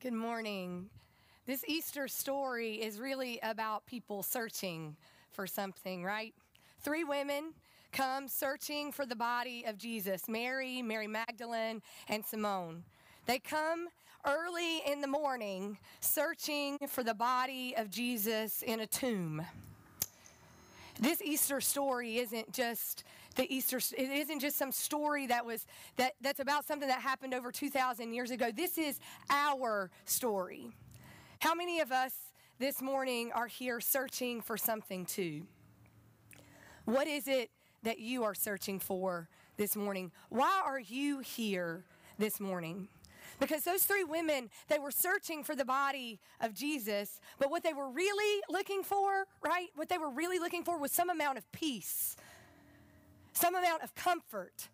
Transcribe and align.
Good 0.00 0.12
morning. 0.12 0.90
This 1.44 1.64
Easter 1.66 2.06
story 2.06 2.74
is 2.74 3.00
really 3.00 3.40
about 3.42 3.84
people 3.84 4.22
searching 4.22 4.94
for 5.32 5.44
something, 5.44 6.04
right? 6.04 6.32
Three 6.82 7.02
women 7.02 7.52
come 7.90 8.28
searching 8.28 8.92
for 8.92 9.04
the 9.04 9.16
body 9.16 9.64
of 9.66 9.76
Jesus 9.76 10.28
Mary, 10.28 10.82
Mary 10.82 11.08
Magdalene, 11.08 11.82
and 12.08 12.24
Simone. 12.24 12.84
They 13.26 13.40
come 13.40 13.88
early 14.24 14.82
in 14.86 15.00
the 15.00 15.08
morning 15.08 15.78
searching 15.98 16.78
for 16.86 17.02
the 17.02 17.14
body 17.14 17.74
of 17.76 17.90
Jesus 17.90 18.62
in 18.62 18.78
a 18.78 18.86
tomb. 18.86 19.44
This 21.00 21.20
Easter 21.20 21.60
story 21.60 22.18
isn't 22.18 22.52
just 22.52 23.02
the 23.38 23.54
Easter 23.54 23.78
it 23.96 24.10
isn't 24.10 24.40
just 24.40 24.58
some 24.58 24.72
story 24.72 25.28
that 25.28 25.46
was 25.46 25.64
that 25.96 26.14
that's 26.20 26.40
about 26.40 26.66
something 26.66 26.88
that 26.88 27.00
happened 27.00 27.32
over 27.32 27.50
2000 27.50 28.12
years 28.12 28.30
ago. 28.30 28.50
This 28.54 28.76
is 28.76 28.98
our 29.30 29.90
story. 30.04 30.72
How 31.40 31.54
many 31.54 31.78
of 31.80 31.92
us 31.92 32.12
this 32.58 32.82
morning 32.82 33.30
are 33.32 33.46
here 33.46 33.80
searching 33.80 34.40
for 34.42 34.56
something 34.56 35.06
too? 35.06 35.46
What 36.84 37.06
is 37.06 37.28
it 37.28 37.50
that 37.84 38.00
you 38.00 38.24
are 38.24 38.34
searching 38.34 38.80
for 38.80 39.28
this 39.56 39.76
morning? 39.76 40.10
Why 40.30 40.60
are 40.64 40.80
you 40.80 41.20
here 41.20 41.84
this 42.18 42.40
morning? 42.40 42.88
Because 43.38 43.62
those 43.62 43.84
three 43.84 44.04
women, 44.04 44.50
they 44.66 44.78
were 44.78 44.90
searching 44.90 45.44
for 45.44 45.54
the 45.54 45.64
body 45.64 46.18
of 46.40 46.54
Jesus, 46.54 47.20
but 47.38 47.50
what 47.50 47.62
they 47.62 47.72
were 47.72 47.88
really 47.88 48.42
looking 48.50 48.82
for, 48.82 49.26
right? 49.44 49.68
What 49.76 49.88
they 49.88 49.98
were 49.98 50.10
really 50.10 50.40
looking 50.40 50.64
for 50.64 50.78
was 50.78 50.90
some 50.90 51.08
amount 51.08 51.38
of 51.38 51.50
peace, 51.52 52.16
some 53.38 53.54
amount 53.54 53.82
of 53.82 53.94
comfort. 53.94 54.68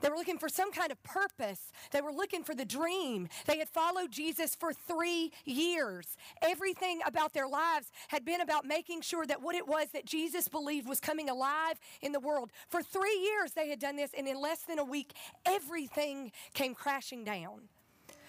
They 0.00 0.08
were 0.08 0.16
looking 0.16 0.38
for 0.38 0.48
some 0.48 0.70
kind 0.72 0.92
of 0.92 1.02
purpose. 1.02 1.72
They 1.90 2.00
were 2.00 2.12
looking 2.12 2.44
for 2.44 2.54
the 2.54 2.64
dream. 2.64 3.28
They 3.46 3.58
had 3.58 3.68
followed 3.68 4.12
Jesus 4.12 4.54
for 4.54 4.72
three 4.72 5.32
years. 5.44 6.16
Everything 6.40 7.00
about 7.04 7.32
their 7.32 7.48
lives 7.48 7.90
had 8.08 8.24
been 8.24 8.40
about 8.40 8.64
making 8.64 9.00
sure 9.00 9.26
that 9.26 9.42
what 9.42 9.56
it 9.56 9.66
was 9.66 9.88
that 9.92 10.04
Jesus 10.04 10.46
believed 10.46 10.88
was 10.88 11.00
coming 11.00 11.28
alive 11.28 11.80
in 12.00 12.12
the 12.12 12.20
world. 12.20 12.52
For 12.68 12.82
three 12.82 13.18
years, 13.18 13.52
they 13.52 13.68
had 13.68 13.80
done 13.80 13.96
this, 13.96 14.12
and 14.16 14.28
in 14.28 14.40
less 14.40 14.60
than 14.62 14.78
a 14.78 14.84
week, 14.84 15.14
everything 15.44 16.30
came 16.54 16.74
crashing 16.74 17.24
down. 17.24 17.62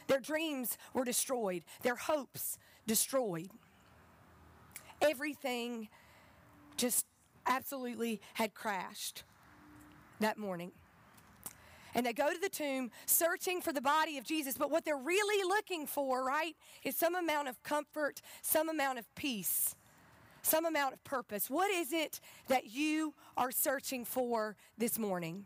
Their 0.08 0.20
dreams 0.20 0.76
were 0.96 1.06
destroyed, 1.06 1.64
their 1.84 1.96
hopes 1.96 2.58
destroyed. 2.88 3.52
Everything 5.02 5.88
just 6.78 7.06
absolutely 7.50 8.22
had 8.36 8.54
crashed 8.54 9.24
that 10.20 10.38
morning. 10.38 10.72
And 11.96 12.06
they 12.06 12.14
go 12.14 12.32
to 12.32 12.40
the 12.40 12.50
tomb 12.50 12.92
searching 13.08 13.62
for 13.62 13.74
the 13.74 13.82
body 13.82 14.18
of 14.18 14.24
Jesus. 14.24 14.56
But 14.58 14.70
what 14.70 14.86
they're 14.86 14.96
really 14.96 15.44
looking 15.44 15.88
for, 15.88 16.24
right, 16.24 16.56
is 16.84 16.96
some 16.96 17.16
amount 17.16 17.48
of 17.48 17.62
comfort, 17.64 18.22
some 18.42 18.70
amount 18.70 19.00
of 19.00 19.14
peace, 19.16 19.76
some 20.44 20.66
amount 20.66 20.94
of 20.94 21.04
purpose. 21.04 21.50
What 21.50 21.72
is 21.72 21.92
it 21.92 22.20
that 22.48 22.68
you 22.72 23.16
are 23.36 23.52
searching 23.52 24.06
for 24.06 24.56
this 24.78 25.00
morning? 25.00 25.46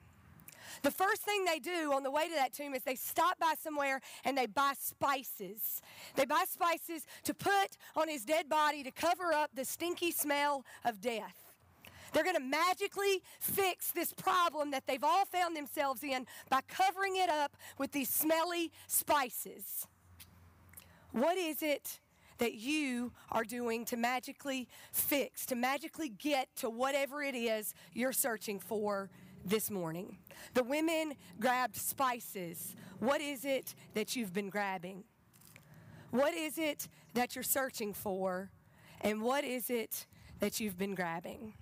The 0.81 0.91
first 0.91 1.21
thing 1.21 1.45
they 1.45 1.59
do 1.59 1.93
on 1.93 2.03
the 2.03 2.11
way 2.11 2.27
to 2.27 2.35
that 2.35 2.53
tomb 2.53 2.73
is 2.73 2.83
they 2.83 2.95
stop 2.95 3.39
by 3.39 3.53
somewhere 3.61 4.01
and 4.25 4.37
they 4.37 4.47
buy 4.47 4.73
spices. 4.77 5.81
They 6.15 6.25
buy 6.25 6.43
spices 6.49 7.05
to 7.23 7.33
put 7.33 7.77
on 7.95 8.09
his 8.09 8.25
dead 8.25 8.49
body 8.49 8.83
to 8.83 8.91
cover 8.91 9.33
up 9.33 9.51
the 9.53 9.65
stinky 9.65 10.11
smell 10.11 10.65
of 10.83 10.99
death. 10.99 11.42
They're 12.14 12.23
going 12.23 12.36
to 12.36 12.42
magically 12.42 13.23
fix 13.39 13.92
this 13.92 14.14
problem 14.14 14.72
that 14.72 14.86
they've 14.88 15.03
all 15.03 15.25
found 15.25 15.58
themselves 15.58 16.03
in 16.03 16.25
by 16.50 16.61
covering 16.67 17.16
it 17.17 17.30
up 17.30 17.58
with 17.78 17.92
these 17.92 18.09
smelly 18.09 18.72
spices. 18.88 19.88
What 21.11 21.38
is 21.38 21.61
it 21.61 22.00
that 22.38 22.53
you 22.53 23.11
are 23.31 23.44
doing 23.44 23.86
to 23.86 23.97
magically 23.97 24.67
fix, 24.92 25.45
to 25.47 25.55
magically 25.55 26.09
get 26.09 26.50
to 26.58 26.70
whatever 26.70 27.22
it 27.22 27.36
is 27.36 27.73
you're 27.93 28.14
searching 28.14 28.60
for 28.60 29.10
this 29.43 29.70
morning? 29.70 30.17
The 30.54 30.64
women 30.64 31.16
grabbed 31.39 31.76
spices. 31.76 32.76
What 32.99 33.21
is 33.21 33.43
it 33.43 33.76
that 33.95 34.16
you've 34.16 34.33
been 34.33 34.49
grabbing? 34.49 35.04
What 36.11 36.33
is 36.36 36.60
it 36.60 36.87
that 37.16 37.36
you're 37.36 37.43
searching 37.43 37.93
for? 37.93 38.52
And 39.02 39.21
what 39.21 39.43
is 39.43 39.70
it 39.70 40.05
that 40.39 40.60
you've 40.60 40.77
been 40.77 40.95
grabbing? 40.95 41.54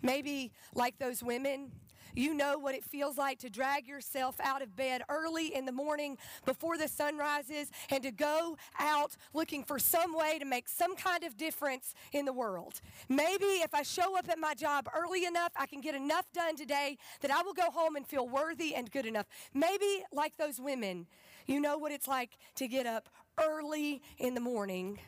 Maybe, 0.00 0.52
like 0.74 0.98
those 0.98 1.22
women, 1.22 1.72
you 2.14 2.34
know 2.34 2.58
what 2.58 2.74
it 2.74 2.84
feels 2.84 3.16
like 3.16 3.38
to 3.38 3.50
drag 3.50 3.86
yourself 3.86 4.36
out 4.42 4.62
of 4.62 4.76
bed 4.76 5.02
early 5.08 5.54
in 5.54 5.64
the 5.64 5.72
morning 5.72 6.18
before 6.44 6.76
the 6.76 6.88
sun 6.88 7.16
rises 7.16 7.70
and 7.90 8.02
to 8.02 8.10
go 8.10 8.56
out 8.78 9.16
looking 9.32 9.64
for 9.64 9.78
some 9.78 10.14
way 10.14 10.38
to 10.38 10.44
make 10.44 10.68
some 10.68 10.94
kind 10.94 11.24
of 11.24 11.36
difference 11.36 11.94
in 12.12 12.24
the 12.24 12.32
world. 12.32 12.80
Maybe 13.08 13.44
if 13.44 13.74
I 13.74 13.82
show 13.82 14.16
up 14.16 14.28
at 14.28 14.38
my 14.38 14.54
job 14.54 14.88
early 14.94 15.24
enough, 15.24 15.52
I 15.56 15.66
can 15.66 15.80
get 15.80 15.94
enough 15.94 16.30
done 16.32 16.56
today 16.56 16.98
that 17.20 17.30
I 17.30 17.42
will 17.42 17.54
go 17.54 17.70
home 17.70 17.96
and 17.96 18.06
feel 18.06 18.28
worthy 18.28 18.74
and 18.74 18.90
good 18.90 19.06
enough. 19.06 19.26
Maybe, 19.54 20.04
like 20.12 20.36
those 20.36 20.60
women, 20.60 21.06
you 21.46 21.60
know 21.60 21.78
what 21.78 21.92
it's 21.92 22.08
like 22.08 22.36
to 22.56 22.68
get 22.68 22.86
up 22.86 23.08
early 23.42 24.02
in 24.18 24.34
the 24.34 24.40
morning 24.40 24.98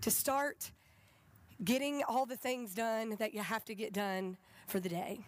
to 0.00 0.10
start 0.10 0.70
getting 1.62 2.02
all 2.08 2.26
the 2.26 2.36
things 2.36 2.74
done 2.74 3.16
that 3.18 3.34
you 3.34 3.40
have 3.40 3.64
to 3.66 3.74
get 3.74 3.92
done 3.92 4.36
for 4.66 4.80
the 4.80 4.88
day. 4.88 5.20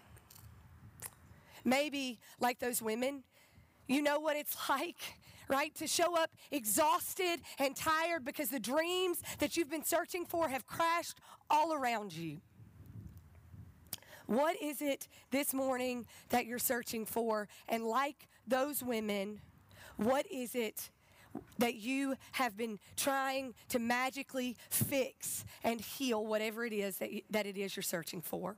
Maybe, 1.65 2.19
like 2.41 2.59
those 2.59 2.83
women, 2.83 3.23
you 3.87 4.03
know 4.03 4.19
what 4.19 4.37
it's 4.37 4.57
like, 4.69 4.99
right? 5.49 5.75
To 5.77 5.87
show 5.87 6.17
up 6.17 6.31
exhausted 6.51 7.41
and 7.59 7.77
tired 7.77 8.25
because 8.25 8.49
the 8.49 8.61
dreams 8.61 9.23
that 9.39 9.57
you've 9.57 9.71
been 9.71 9.85
searching 9.85 10.25
for 10.25 10.49
have 10.49 10.67
crashed 10.67 11.19
all 11.51 11.73
around 11.73 12.13
you. 12.13 12.41
What 14.27 14.57
is 14.63 14.81
it 14.81 15.09
this 15.31 15.53
morning 15.53 16.07
that 16.31 16.47
you're 16.47 16.59
searching 16.59 17.05
for? 17.05 17.49
And 17.69 17.85
like 17.85 18.29
those 18.47 18.83
women, 18.83 19.41
what 19.97 20.27
is 20.31 20.55
it 20.55 20.91
that 21.59 21.77
you 21.77 22.17
have 22.33 22.57
been 22.57 22.79
trying 22.97 23.55
to 23.69 23.79
magically 23.79 24.57
fix 24.69 25.45
and 25.63 25.81
heal 25.81 26.27
whatever 26.27 26.65
it 26.65 26.73
is 26.73 26.99
that, 26.99 27.11
that 27.31 27.47
it 27.47 27.57
is 27.57 27.77
you're 27.77 27.83
searching 27.83 28.21
for. 28.21 28.57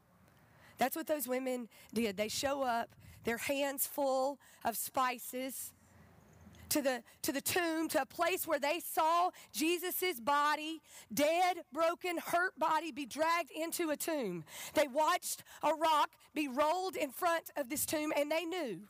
That's 0.79 0.97
what 0.97 1.07
those 1.07 1.29
women 1.29 1.69
did. 1.93 2.17
They 2.17 2.29
show 2.29 2.63
up, 2.63 2.91
their 3.25 3.39
hands 3.39 3.87
full 3.87 4.39
of 4.65 4.77
spices 4.77 5.73
to 6.71 6.83
the 6.83 7.03
to 7.23 7.31
the 7.31 7.41
tomb 7.41 7.89
to 7.89 8.03
a 8.03 8.07
place 8.07 8.47
where 8.47 8.59
they 8.59 8.81
saw 8.81 9.31
Jesus's 9.53 10.21
body 10.21 10.81
dead 11.13 11.59
broken 11.73 12.19
hurt 12.19 12.59
body 12.59 12.91
be 12.91 13.07
dragged 13.07 13.51
into 13.51 13.91
a 13.91 13.97
tomb 13.97 14.45
they 14.75 14.89
watched 14.89 15.45
a 15.63 15.73
rock 15.75 16.11
be 16.35 16.49
rolled 16.49 16.97
in 16.97 17.11
front 17.11 17.51
of 17.57 17.69
this 17.69 17.87
tomb 17.87 18.13
and 18.17 18.31
they 18.31 18.45
knew 18.45 18.81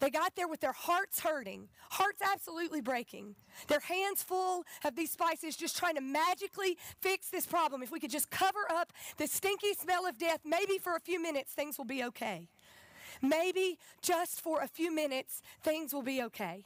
they 0.00 0.10
got 0.10 0.36
there 0.36 0.48
with 0.48 0.60
their 0.60 0.72
hearts 0.72 1.20
hurting, 1.20 1.68
hearts 1.90 2.20
absolutely 2.22 2.80
breaking, 2.80 3.34
their 3.66 3.80
hands 3.80 4.22
full 4.22 4.64
of 4.84 4.94
these 4.94 5.10
spices, 5.10 5.56
just 5.56 5.76
trying 5.76 5.96
to 5.96 6.00
magically 6.00 6.76
fix 7.00 7.30
this 7.30 7.46
problem. 7.46 7.82
If 7.82 7.90
we 7.90 8.00
could 8.00 8.10
just 8.10 8.30
cover 8.30 8.70
up 8.70 8.92
the 9.16 9.26
stinky 9.26 9.74
smell 9.74 10.06
of 10.06 10.18
death, 10.18 10.40
maybe 10.44 10.78
for 10.78 10.94
a 10.94 11.00
few 11.00 11.20
minutes 11.20 11.52
things 11.52 11.78
will 11.78 11.84
be 11.84 12.04
okay. 12.04 12.48
Maybe 13.20 13.78
just 14.00 14.40
for 14.40 14.60
a 14.60 14.68
few 14.68 14.94
minutes 14.94 15.42
things 15.62 15.92
will 15.92 16.02
be 16.02 16.22
okay. 16.22 16.64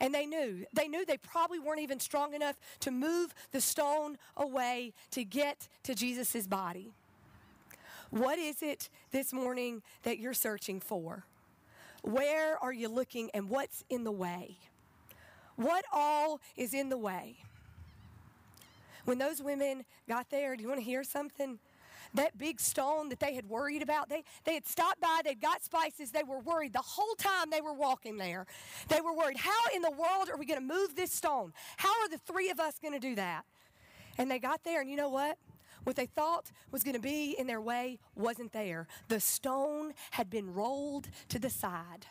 And 0.00 0.14
they 0.14 0.26
knew, 0.26 0.64
they 0.72 0.88
knew 0.88 1.04
they 1.04 1.16
probably 1.16 1.58
weren't 1.58 1.80
even 1.80 2.00
strong 2.00 2.34
enough 2.34 2.56
to 2.80 2.90
move 2.90 3.34
the 3.52 3.60
stone 3.60 4.18
away 4.36 4.92
to 5.12 5.24
get 5.24 5.68
to 5.84 5.94
Jesus' 5.94 6.46
body. 6.46 6.92
What 8.10 8.38
is 8.38 8.62
it 8.62 8.88
this 9.10 9.32
morning 9.32 9.82
that 10.02 10.18
you're 10.18 10.34
searching 10.34 10.80
for? 10.80 11.24
Where 12.02 12.62
are 12.62 12.72
you 12.72 12.88
looking 12.88 13.30
and 13.32 13.48
what's 13.48 13.84
in 13.88 14.04
the 14.04 14.12
way? 14.12 14.58
What 15.56 15.84
all 15.92 16.40
is 16.56 16.74
in 16.74 16.88
the 16.88 16.98
way? 16.98 17.36
When 19.04 19.18
those 19.18 19.42
women 19.42 19.84
got 20.08 20.30
there, 20.30 20.56
do 20.56 20.62
you 20.62 20.68
want 20.68 20.80
to 20.80 20.84
hear 20.84 21.04
something? 21.04 21.58
That 22.14 22.36
big 22.36 22.60
stone 22.60 23.08
that 23.08 23.20
they 23.20 23.34
had 23.34 23.48
worried 23.48 23.82
about, 23.82 24.08
they, 24.08 24.22
they 24.44 24.54
had 24.54 24.66
stopped 24.66 25.00
by, 25.00 25.20
they'd 25.24 25.40
got 25.40 25.64
spices, 25.64 26.10
they 26.10 26.22
were 26.22 26.40
worried 26.40 26.72
the 26.72 26.80
whole 26.80 27.14
time 27.14 27.48
they 27.50 27.62
were 27.62 27.72
walking 27.72 28.18
there. 28.18 28.46
They 28.88 29.00
were 29.00 29.14
worried, 29.14 29.38
how 29.38 29.60
in 29.74 29.80
the 29.80 29.90
world 29.90 30.28
are 30.30 30.36
we 30.36 30.44
going 30.44 30.60
to 30.60 30.74
move 30.74 30.94
this 30.94 31.10
stone? 31.10 31.52
How 31.78 32.02
are 32.02 32.08
the 32.08 32.18
three 32.18 32.50
of 32.50 32.60
us 32.60 32.78
going 32.80 32.92
to 32.92 33.00
do 33.00 33.14
that? 33.14 33.44
And 34.18 34.30
they 34.30 34.38
got 34.38 34.62
there, 34.62 34.82
and 34.82 34.90
you 34.90 34.96
know 34.96 35.08
what? 35.08 35.38
What 35.84 35.96
they 35.96 36.06
thought 36.06 36.50
was 36.70 36.82
going 36.82 36.94
to 36.94 37.00
be 37.00 37.34
in 37.38 37.46
their 37.46 37.60
way 37.60 37.98
wasn't 38.14 38.52
there. 38.52 38.86
The 39.08 39.20
stone 39.20 39.94
had 40.12 40.30
been 40.30 40.52
rolled 40.52 41.08
to 41.28 41.38
the 41.38 41.50
side. 41.50 42.06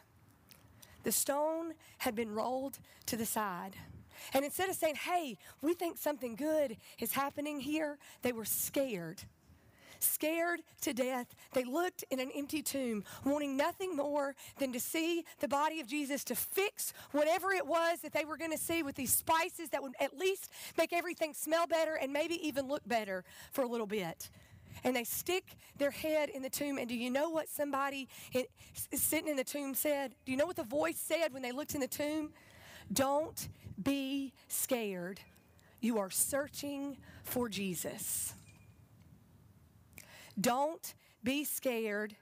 The 1.03 1.11
stone 1.11 1.73
had 1.99 2.15
been 2.15 2.31
rolled 2.31 2.79
to 3.07 3.17
the 3.17 3.25
side. 3.25 3.75
And 4.33 4.45
instead 4.45 4.69
of 4.69 4.75
saying, 4.75 4.95
hey, 4.95 5.37
we 5.61 5.73
think 5.73 5.97
something 5.97 6.35
good 6.35 6.77
is 6.99 7.13
happening 7.13 7.59
here, 7.59 7.97
they 8.21 8.31
were 8.31 8.45
scared. 8.45 9.23
Scared 10.03 10.61
to 10.81 10.93
death, 10.93 11.33
they 11.53 11.63
looked 11.63 12.03
in 12.09 12.19
an 12.19 12.31
empty 12.35 12.61
tomb, 12.61 13.03
wanting 13.23 13.57
nothing 13.57 13.95
more 13.95 14.35
than 14.57 14.71
to 14.73 14.79
see 14.79 15.25
the 15.39 15.47
body 15.47 15.79
of 15.79 15.87
Jesus, 15.87 16.23
to 16.25 16.35
fix 16.35 16.93
whatever 17.11 17.51
it 17.51 17.65
was 17.65 17.99
that 18.01 18.13
they 18.13 18.25
were 18.25 18.37
going 18.37 18.51
to 18.51 18.57
see 18.57 18.83
with 18.83 18.95
these 18.95 19.13
spices 19.13 19.69
that 19.69 19.81
would 19.81 19.93
at 19.99 20.17
least 20.17 20.51
make 20.77 20.93
everything 20.93 21.33
smell 21.33 21.67
better 21.67 21.95
and 21.95 22.11
maybe 22.11 22.35
even 22.47 22.67
look 22.67 22.87
better 22.87 23.23
for 23.51 23.63
a 23.63 23.67
little 23.67 23.87
bit. 23.87 24.29
And 24.83 24.95
they 24.95 25.03
stick 25.03 25.57
their 25.77 25.91
head 25.91 26.29
in 26.29 26.41
the 26.41 26.49
tomb. 26.49 26.77
And 26.77 26.87
do 26.87 26.95
you 26.95 27.11
know 27.11 27.29
what 27.29 27.49
somebody 27.49 28.07
in, 28.33 28.45
sitting 28.93 29.27
in 29.27 29.35
the 29.35 29.43
tomb 29.43 29.73
said? 29.73 30.13
Do 30.25 30.31
you 30.31 30.37
know 30.37 30.45
what 30.45 30.55
the 30.55 30.63
voice 30.63 30.97
said 30.97 31.33
when 31.33 31.41
they 31.41 31.51
looked 31.51 31.75
in 31.75 31.81
the 31.81 31.87
tomb? 31.87 32.29
Don't 32.91 33.47
be 33.81 34.33
scared. 34.47 35.19
You 35.81 35.99
are 35.99 36.09
searching 36.09 36.97
for 37.23 37.49
Jesus. 37.49 38.33
Don't 40.39 40.93
be 41.23 41.43
scared. 41.43 42.15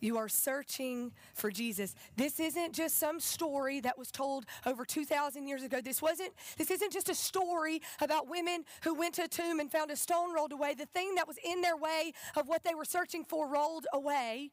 You 0.00 0.16
are 0.18 0.28
searching 0.28 1.12
for 1.34 1.50
Jesus. 1.50 1.94
This 2.16 2.38
isn't 2.38 2.72
just 2.72 2.98
some 2.98 3.18
story 3.18 3.80
that 3.80 3.98
was 3.98 4.10
told 4.10 4.46
over 4.64 4.84
2,000 4.84 5.46
years 5.46 5.62
ago. 5.62 5.80
This 5.80 6.00
wasn't, 6.00 6.32
this 6.56 6.70
isn't 6.70 6.92
just 6.92 7.08
a 7.08 7.14
story 7.14 7.82
about 8.00 8.28
women 8.28 8.64
who 8.84 8.94
went 8.94 9.14
to 9.14 9.24
a 9.24 9.28
tomb 9.28 9.58
and 9.58 9.70
found 9.70 9.90
a 9.90 9.96
stone 9.96 10.32
rolled 10.32 10.52
away. 10.52 10.74
The 10.74 10.86
thing 10.86 11.16
that 11.16 11.26
was 11.26 11.36
in 11.44 11.62
their 11.62 11.76
way 11.76 12.12
of 12.36 12.46
what 12.46 12.62
they 12.62 12.74
were 12.74 12.84
searching 12.84 13.24
for 13.24 13.48
rolled 13.48 13.86
away. 13.92 14.50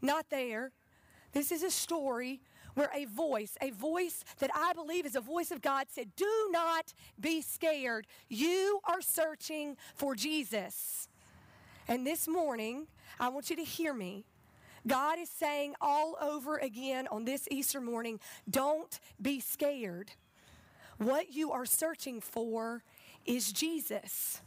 Not 0.00 0.26
there. 0.30 0.72
This 1.32 1.52
is 1.52 1.62
a 1.62 1.70
story 1.70 2.40
where 2.74 2.90
a 2.94 3.06
voice, 3.06 3.56
a 3.60 3.70
voice 3.70 4.24
that 4.38 4.50
I 4.54 4.72
believe 4.72 5.04
is 5.06 5.16
a 5.16 5.20
voice 5.20 5.50
of 5.50 5.60
God, 5.60 5.86
said, 5.90 6.12
Do 6.16 6.48
not 6.50 6.92
be 7.20 7.42
scared. 7.42 8.06
You 8.28 8.80
are 8.84 9.02
searching 9.02 9.76
for 9.94 10.14
Jesus. 10.14 11.08
And 11.88 12.06
this 12.06 12.26
morning, 12.26 12.88
I 13.20 13.28
want 13.28 13.48
you 13.48 13.56
to 13.56 13.64
hear 13.64 13.94
me. 13.94 14.24
God 14.86 15.18
is 15.18 15.28
saying 15.28 15.74
all 15.80 16.16
over 16.20 16.56
again 16.58 17.08
on 17.10 17.24
this 17.24 17.46
Easter 17.50 17.80
morning 17.80 18.20
don't 18.48 18.98
be 19.20 19.40
scared. 19.40 20.12
What 20.98 21.32
you 21.32 21.52
are 21.52 21.66
searching 21.66 22.20
for 22.20 22.82
is 23.24 23.52
Jesus. 23.52 24.40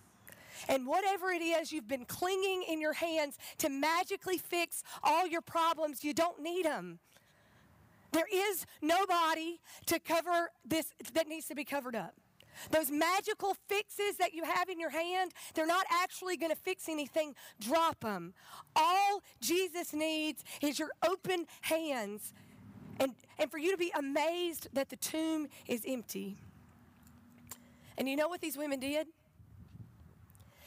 And 0.68 0.86
whatever 0.86 1.32
it 1.32 1.42
is 1.42 1.72
you've 1.72 1.88
been 1.88 2.06
clinging 2.06 2.64
in 2.68 2.82
your 2.82 2.94
hands 2.94 3.38
to 3.60 3.70
magically 3.70 4.38
fix 4.38 4.84
all 5.04 5.26
your 5.28 5.42
problems, 5.42 6.04
you 6.04 6.14
don't 6.14 6.42
need 6.42 6.66
them. 6.66 7.00
There 8.12 8.28
is 8.32 8.66
nobody 8.82 9.60
to 9.86 10.00
cover 10.00 10.52
this 10.66 10.94
that 11.14 11.28
needs 11.28 11.48
to 11.48 11.56
be 11.56 11.64
covered 11.64 11.96
up. 11.96 12.19
Those 12.72 12.92
magical 12.92 13.56
fixes 13.68 14.18
that 14.18 14.34
you 14.34 14.44
have 14.44 14.70
in 14.70 14.80
your 14.80 14.90
hand, 14.90 15.32
they're 15.54 15.66
not 15.66 15.86
actually 15.92 16.38
going 16.38 16.52
to 16.52 16.58
fix 16.58 16.90
anything. 16.90 17.36
Drop 17.60 18.02
them. 18.02 18.34
All 18.76 19.22
Jesus 19.42 19.94
needs 19.94 20.44
is 20.62 20.80
your 20.80 20.90
open 21.08 21.46
hands 21.62 22.34
and, 23.00 23.14
and 23.38 23.50
for 23.50 23.58
you 23.58 23.72
to 23.72 23.78
be 23.78 23.92
amazed 23.98 24.68
that 24.74 24.90
the 24.90 24.98
tomb 24.98 25.48
is 25.68 25.84
empty. 25.88 26.38
And 27.98 28.08
you 28.08 28.16
know 28.16 28.28
what 28.28 28.42
these 28.42 28.58
women 28.58 28.80
did? 28.80 29.08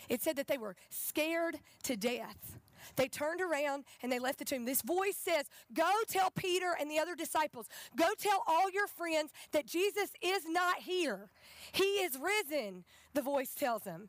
It 0.09 0.23
said 0.23 0.37
that 0.37 0.49
they 0.49 0.59
were 0.59 0.77
scared 0.91 1.59
to 1.85 1.97
death. 1.97 2.59
They 2.97 3.09
turned 3.09 3.41
around 3.41 3.85
and 4.03 4.11
they 4.11 4.19
left 4.19 4.39
the 4.39 4.45
tomb. 4.45 4.65
This 4.65 4.83
voice 4.83 5.17
says, 5.17 5.47
Go 5.73 5.91
tell 6.09 6.31
Peter 6.31 6.77
and 6.79 6.91
the 6.91 6.99
other 6.99 7.15
disciples, 7.15 7.69
go 7.97 8.09
tell 8.19 8.43
all 8.47 8.71
your 8.71 8.87
friends 8.87 9.33
that 9.53 9.67
Jesus 9.67 10.11
is 10.23 10.43
not 10.49 10.79
here. 10.79 11.31
He 11.73 11.85
is 11.85 12.19
risen, 12.19 12.85
the 13.15 13.23
voice 13.23 13.55
tells 13.55 13.83
them. 13.83 14.09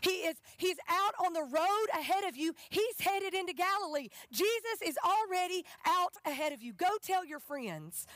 He 0.00 0.10
is 0.10 0.36
he's 0.56 0.76
out 0.88 1.14
on 1.24 1.32
the 1.32 1.42
road 1.42 1.86
ahead 1.98 2.24
of 2.24 2.36
you. 2.36 2.54
He's 2.68 3.00
headed 3.00 3.34
into 3.34 3.52
Galilee. 3.52 4.08
Jesus 4.30 4.82
is 4.84 4.98
already 5.04 5.64
out 5.86 6.12
ahead 6.24 6.52
of 6.52 6.62
you. 6.62 6.72
Go 6.72 6.88
tell 7.02 7.24
your 7.24 7.40
friends. 7.40 8.06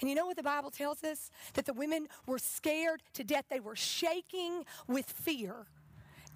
And 0.00 0.10
you 0.10 0.16
know 0.16 0.26
what 0.26 0.36
the 0.36 0.42
Bible 0.42 0.70
tells 0.70 1.02
us? 1.04 1.30
That 1.54 1.64
the 1.64 1.72
women 1.72 2.06
were 2.26 2.38
scared 2.38 3.02
to 3.14 3.24
death. 3.24 3.46
They 3.48 3.60
were 3.60 3.76
shaking 3.76 4.64
with 4.86 5.06
fear. 5.06 5.66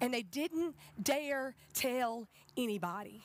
And 0.01 0.13
they 0.13 0.23
didn't 0.23 0.75
dare 1.01 1.55
tell 1.73 2.27
anybody. 2.57 3.23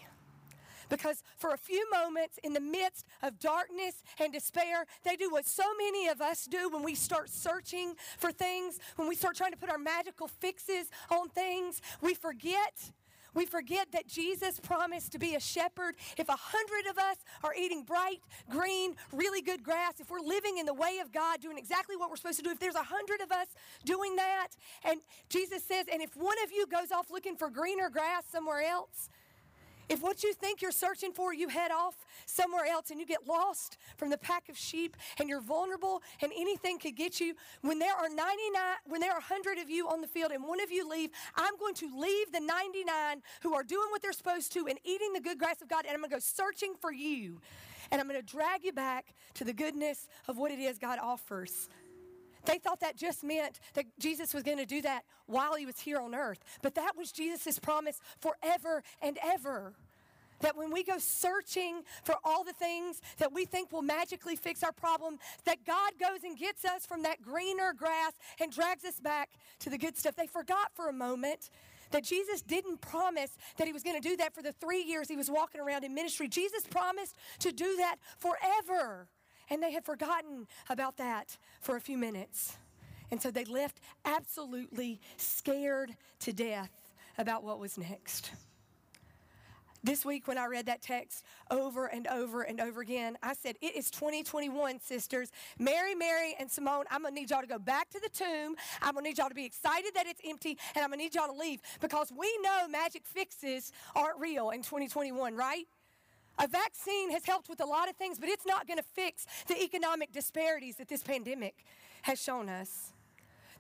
Because 0.89 1.23
for 1.37 1.53
a 1.53 1.57
few 1.57 1.85
moments 1.91 2.39
in 2.45 2.53
the 2.53 2.61
midst 2.61 3.07
of 3.23 3.41
darkness 3.41 4.03
and 4.21 4.33
despair, 4.33 4.87
they 5.05 5.17
do 5.17 5.31
what 5.31 5.47
so 5.47 5.65
many 5.79 6.07
of 6.09 6.21
us 6.21 6.45
do 6.45 6.69
when 6.69 6.83
we 6.85 6.95
start 6.95 7.29
searching 7.29 7.95
for 8.19 8.31
things, 8.31 8.79
when 8.95 9.09
we 9.09 9.17
start 9.17 9.37
trying 9.37 9.53
to 9.53 9.59
put 9.59 9.69
our 9.69 9.79
magical 9.79 10.29
fixes 10.29 10.87
on 11.11 11.29
things. 11.31 11.81
We 12.01 12.15
forget. 12.15 12.93
We 13.37 13.45
forget 13.45 13.93
that 13.93 14.09
Jesus 14.09 14.59
promised 14.59 15.13
to 15.13 15.19
be 15.19 15.35
a 15.35 15.41
shepherd. 15.41 15.95
If 16.17 16.29
a 16.31 16.37
hundred 16.37 16.91
of 16.91 16.97
us 16.97 17.19
are 17.45 17.55
eating 17.55 17.85
bright, 17.85 18.21
green, 18.51 18.97
really 19.13 19.43
good 19.43 19.63
grass, 19.63 20.01
if 20.01 20.11
we're 20.11 20.21
living 20.21 20.57
in 20.57 20.65
the 20.65 20.75
way 20.75 20.99
of 21.01 21.13
God, 21.13 21.43
doing 21.43 21.59
exactly 21.59 21.97
what 21.97 22.09
we're 22.09 22.17
supposed 22.17 22.39
to 22.39 22.43
do, 22.43 22.51
if 22.51 22.59
there's 22.59 22.75
a 22.75 22.83
hundred 22.83 23.21
of 23.21 23.31
us 23.31 23.49
doing 23.85 24.17
that, 24.17 24.49
and 24.85 25.01
Jesus 25.29 25.63
says, 25.63 25.85
and 25.93 26.01
if 26.03 26.17
one 26.17 26.37
of 26.43 26.51
you 26.51 26.67
goes 26.67 26.91
off 26.91 27.11
looking 27.11 27.37
for 27.37 27.51
greener 27.51 27.91
grass 27.91 28.25
somewhere 28.33 28.63
else, 28.63 29.11
if 29.89 30.03
what 30.03 30.23
you 30.23 30.33
think 30.33 30.63
you're 30.63 30.73
searching 30.73 31.13
for, 31.13 31.33
you 31.33 31.49
head 31.49 31.71
off 31.71 31.95
somewhere 32.27 32.67
else 32.67 32.91
and 32.91 32.99
you 32.99 33.07
get 33.07 33.27
lost 33.27 33.79
from 33.97 34.11
the 34.11 34.19
pack 34.19 34.49
of 34.49 34.57
sheep 34.57 34.97
and 35.19 35.29
you're 35.29 35.41
vulnerable 35.41 36.03
and 36.23 36.33
anything 36.37 36.79
could 36.79 36.97
get 36.97 37.21
you, 37.21 37.35
when 37.63 37.79
there 37.79 37.95
are 37.95 38.09
99, 38.09 38.27
when 38.87 39.01
there 39.01 39.13
are 39.13 39.21
100 39.21 39.59
of 39.59 39.71
you 39.71 39.89
on 39.89 40.01
the 40.01 40.09
field 40.09 40.33
and 40.33 40.45
one 40.45 40.61
of 40.61 40.71
you 40.71 40.89
leave, 40.89 41.11
I'm 41.37 41.57
going 41.59 41.75
to 41.75 42.01
leave 42.01 42.33
the 42.33 42.41
99 42.41 43.23
who 43.43 43.55
are 43.55 43.63
doing 43.63 43.89
what 43.91 44.03
they're 44.03 44.13
supposed 44.13 44.53
to 44.53 44.67
and 44.67 44.79
eating 44.85 45.13
the 45.13 45.21
good 45.21 45.39
grass 45.39 45.63
of 45.63 45.69
God 45.69 45.85
and 45.85 45.95
I'm 45.95 46.01
going 46.01 46.11
to 46.11 46.17
go 46.17 46.21
searching 46.21 46.75
for 46.81 46.93
you. 46.93 47.41
And 47.93 48.01
I'm 48.01 48.09
going 48.09 48.21
to 48.21 48.27
drag 48.27 48.65
you 48.65 48.73
back 48.73 49.15
to 49.35 49.45
the 49.45 49.53
goodness 49.53 50.09
of 50.27 50.37
what 50.37 50.51
it 50.51 50.59
is 50.59 50.79
God 50.79 50.99
offers. 51.01 51.69
They 52.47 52.59
thought 52.59 52.81
that 52.81 52.97
just 52.97 53.23
meant 53.23 53.61
that 53.75 53.87
Jesus 53.99 54.33
was 54.33 54.43
going 54.43 54.59
to 54.59 54.67
do 54.67 54.81
that 54.83 55.03
while 55.27 55.55
he 55.55 55.67
was 55.67 55.79
here 55.79 55.99
on 55.99 56.15
earth. 56.15 56.39
But 56.63 56.75
that 56.77 56.97
was 56.97 57.13
Jesus' 57.13 57.59
promise 57.59 58.01
forever 58.21 58.83
and 59.03 59.19
ever. 59.23 59.75
That 60.41 60.57
when 60.57 60.71
we 60.71 60.85
go 60.85 60.99
searching 60.99 61.83
for 62.05 62.15
all 62.23 62.45
the 62.45 62.53
things 62.53 63.01
that 63.19 63.33
we 63.33 63.47
think 63.47 63.73
will 63.73 63.83
magically 63.83 64.37
fix 64.37 64.63
our 64.63 64.73
problem, 64.73 65.19
that 65.45 65.65
God 65.65 65.93
goes 65.99 66.25
and 66.25 66.39
gets 66.39 66.65
us 66.65 66.85
from 66.85 67.03
that 67.05 67.23
greener 67.23 67.73
grass 67.73 68.13
and 68.41 68.53
drags 68.53 68.85
us 68.85 69.01
back 69.01 69.31
to 69.61 69.71
the 69.71 69.79
good 69.79 69.97
stuff. 69.97 70.15
They 70.15 70.27
forgot 70.27 70.73
for 70.75 70.89
a 70.89 70.93
moment 70.93 71.51
that 71.91 72.05
Jesus 72.05 72.43
didn't 72.43 72.81
promise 72.81 73.31
that 73.57 73.67
he 73.67 73.73
was 73.73 73.83
going 73.83 74.01
to 74.01 74.07
do 74.07 74.17
that 74.19 74.35
for 74.35 74.43
the 74.43 74.53
three 74.53 74.83
years 74.83 75.09
he 75.09 75.17
was 75.17 75.31
walking 75.31 75.61
around 75.61 75.85
in 75.85 75.95
ministry. 75.95 76.29
Jesus 76.29 76.65
promised 76.67 77.17
to 77.39 77.53
do 77.53 77.77
that 77.77 77.97
forever. 78.19 79.09
And 79.51 79.63
they 79.63 79.73
had 79.73 79.85
forgotten 79.85 80.47
about 80.69 80.97
that 80.97 81.37
for 81.61 81.77
a 81.77 81.81
few 81.81 81.97
minutes. 81.97 82.57
And 83.11 83.23
so 83.23 83.31
they 83.31 83.45
left 83.45 83.81
absolutely 84.05 85.01
scared 85.17 85.97
to 86.21 86.33
death 86.33 86.71
about 87.19 87.45
what 87.45 87.59
was 87.59 87.79
next. 87.79 88.31
This 89.87 90.05
week, 90.05 90.27
when 90.27 90.37
I 90.37 90.47
read 90.47 90.67
that 90.67 90.83
text 90.83 91.25
over 91.49 91.87
and 91.87 92.09
over 92.09 92.43
and 92.43 92.61
over 92.61 92.81
again, 92.81 93.17
I 93.23 93.35
said, 93.35 93.55
It 93.61 93.77
is 93.77 93.89
2021, 93.93 94.81
sisters. 94.81 95.31
Mary, 95.61 95.95
Mary, 95.95 96.35
and 96.41 96.51
Simone, 96.51 96.87
I'm 96.91 97.03
gonna 97.03 97.15
need 97.15 97.31
y'all 97.31 97.41
to 97.41 97.47
go 97.47 97.61
back 97.61 97.89
to 97.91 98.01
the 98.01 98.09
tomb. 98.09 98.57
I'm 98.83 98.95
gonna 98.95 99.07
need 99.07 99.19
y'all 99.19 99.29
to 99.29 99.35
be 99.35 99.45
excited 99.45 99.93
that 99.95 100.09
it's 100.09 100.21
empty, 100.27 100.59
and 100.75 100.83
I'm 100.83 100.91
gonna 100.91 101.03
need 101.05 101.15
y'all 101.15 101.29
to 101.29 101.39
leave 101.39 101.61
because 101.81 102.11
we 102.11 102.37
know 102.43 102.67
magic 102.69 103.03
fixes 103.07 103.71
aren't 103.95 104.19
real 104.19 104.51
in 104.51 104.63
2021, 104.63 105.37
right? 105.37 105.67
A 106.39 106.47
vaccine 106.47 107.11
has 107.11 107.25
helped 107.25 107.49
with 107.49 107.61
a 107.61 107.65
lot 107.65 107.89
of 107.89 107.97
things, 107.97 108.19
but 108.19 108.29
it's 108.29 108.47
not 108.47 108.67
going 108.67 108.79
to 108.79 108.85
fix 108.85 109.27
the 109.47 109.63
economic 109.63 110.13
disparities 110.13 110.77
that 110.77 110.89
this 110.89 111.03
pandemic 111.03 111.65
has 112.03 112.23
shown 112.23 112.49
us. 112.49 112.93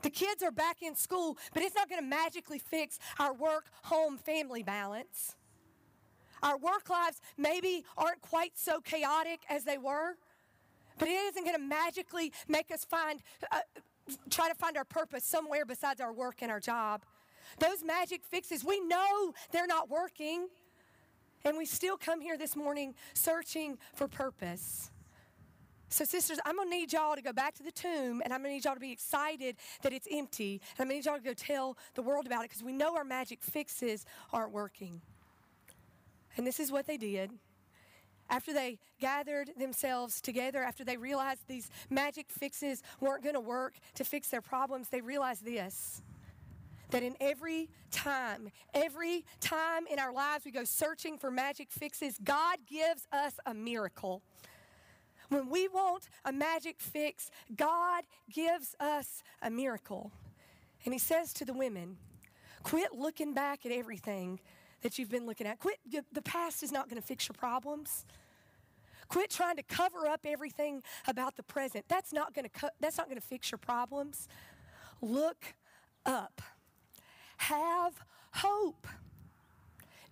The 0.02 0.10
kids 0.10 0.42
are 0.42 0.50
back 0.50 0.82
in 0.82 0.94
school, 0.94 1.38
but 1.54 1.62
it's 1.62 1.74
not 1.74 1.88
going 1.88 2.00
to 2.00 2.06
magically 2.06 2.58
fix 2.58 2.98
our 3.18 3.32
work 3.32 3.64
home 3.84 4.18
family 4.18 4.62
balance. 4.62 5.36
Our 6.42 6.58
work 6.58 6.90
lives 6.90 7.20
maybe 7.38 7.84
aren't 7.96 8.20
quite 8.20 8.52
so 8.58 8.80
chaotic 8.80 9.40
as 9.48 9.64
they 9.64 9.78
were, 9.78 10.16
but 10.98 11.08
it 11.08 11.12
isn't 11.12 11.44
going 11.44 11.56
to 11.56 11.62
magically 11.62 12.32
make 12.46 12.70
us 12.70 12.84
find, 12.84 13.22
uh, 13.50 13.60
try 14.30 14.48
to 14.48 14.54
find 14.54 14.76
our 14.76 14.84
purpose 14.84 15.24
somewhere 15.24 15.64
besides 15.64 16.00
our 16.00 16.12
work 16.12 16.36
and 16.42 16.50
our 16.50 16.60
job. 16.60 17.04
Those 17.58 17.82
magic 17.82 18.22
fixes, 18.22 18.64
we 18.64 18.80
know 18.80 19.32
they're 19.50 19.66
not 19.66 19.88
working. 19.88 20.48
And 21.44 21.56
we 21.56 21.66
still 21.66 21.96
come 21.96 22.20
here 22.20 22.36
this 22.36 22.56
morning 22.56 22.94
searching 23.14 23.78
for 23.94 24.08
purpose. 24.08 24.90
So, 25.88 26.04
sisters, 26.04 26.38
I'm 26.44 26.56
gonna 26.56 26.70
need 26.70 26.92
y'all 26.92 27.14
to 27.14 27.22
go 27.22 27.32
back 27.32 27.54
to 27.54 27.62
the 27.62 27.70
tomb 27.70 28.20
and 28.24 28.32
I'm 28.32 28.40
gonna 28.40 28.54
need 28.54 28.64
y'all 28.64 28.74
to 28.74 28.80
be 28.80 28.90
excited 28.90 29.56
that 29.82 29.92
it's 29.92 30.08
empty. 30.10 30.60
And 30.76 30.80
I'm 30.80 30.86
gonna 30.86 30.94
need 30.96 31.06
y'all 31.06 31.16
to 31.16 31.22
go 31.22 31.34
tell 31.34 31.78
the 31.94 32.02
world 32.02 32.26
about 32.26 32.44
it 32.44 32.50
because 32.50 32.64
we 32.64 32.72
know 32.72 32.96
our 32.96 33.04
magic 33.04 33.42
fixes 33.42 34.04
aren't 34.32 34.52
working. 34.52 35.00
And 36.36 36.46
this 36.46 36.58
is 36.58 36.72
what 36.72 36.86
they 36.86 36.96
did. 36.96 37.30
After 38.28 38.52
they 38.52 38.80
gathered 39.00 39.50
themselves 39.56 40.20
together, 40.20 40.62
after 40.64 40.84
they 40.84 40.96
realized 40.96 41.46
these 41.46 41.70
magic 41.88 42.26
fixes 42.30 42.82
weren't 43.00 43.22
gonna 43.22 43.40
work 43.40 43.74
to 43.94 44.04
fix 44.04 44.28
their 44.28 44.42
problems, 44.42 44.88
they 44.88 45.00
realized 45.00 45.44
this 45.44 46.02
that 46.90 47.02
in 47.02 47.16
every 47.20 47.68
time, 47.90 48.50
every 48.74 49.24
time 49.40 49.86
in 49.90 49.98
our 49.98 50.12
lives 50.12 50.44
we 50.44 50.50
go 50.50 50.64
searching 50.64 51.18
for 51.18 51.30
magic 51.30 51.70
fixes, 51.70 52.18
God 52.22 52.58
gives 52.68 53.06
us 53.12 53.34
a 53.44 53.54
miracle. 53.54 54.22
When 55.28 55.50
we 55.50 55.68
want 55.68 56.08
a 56.24 56.32
magic 56.32 56.76
fix, 56.78 57.30
God 57.54 58.04
gives 58.32 58.74
us 58.78 59.22
a 59.42 59.50
miracle. 59.50 60.12
And 60.84 60.94
He 60.94 60.98
says 60.98 61.32
to 61.34 61.44
the 61.44 61.52
women, 61.52 61.96
quit 62.62 62.92
looking 62.92 63.34
back 63.34 63.66
at 63.66 63.72
everything 63.72 64.40
that 64.82 64.98
you've 64.98 65.10
been 65.10 65.26
looking 65.26 65.46
at. 65.46 65.58
Quit, 65.58 65.78
the 66.12 66.22
past 66.22 66.62
is 66.62 66.70
not 66.70 66.88
going 66.88 67.00
to 67.00 67.06
fix 67.06 67.28
your 67.28 67.34
problems. 67.34 68.04
Quit 69.08 69.30
trying 69.30 69.56
to 69.56 69.62
cover 69.62 70.06
up 70.06 70.20
everything 70.24 70.82
about 71.06 71.36
the 71.36 71.42
present. 71.42 71.84
That's 71.88 72.12
not 72.12 72.34
going 72.34 72.48
to 72.48 72.70
that's 72.80 72.98
not 72.98 73.06
going 73.06 73.20
to 73.20 73.26
fix 73.26 73.50
your 73.50 73.58
problems. 73.58 74.28
Look 75.00 75.54
up. 76.04 76.42
Have 77.36 77.94
hope. 78.32 78.86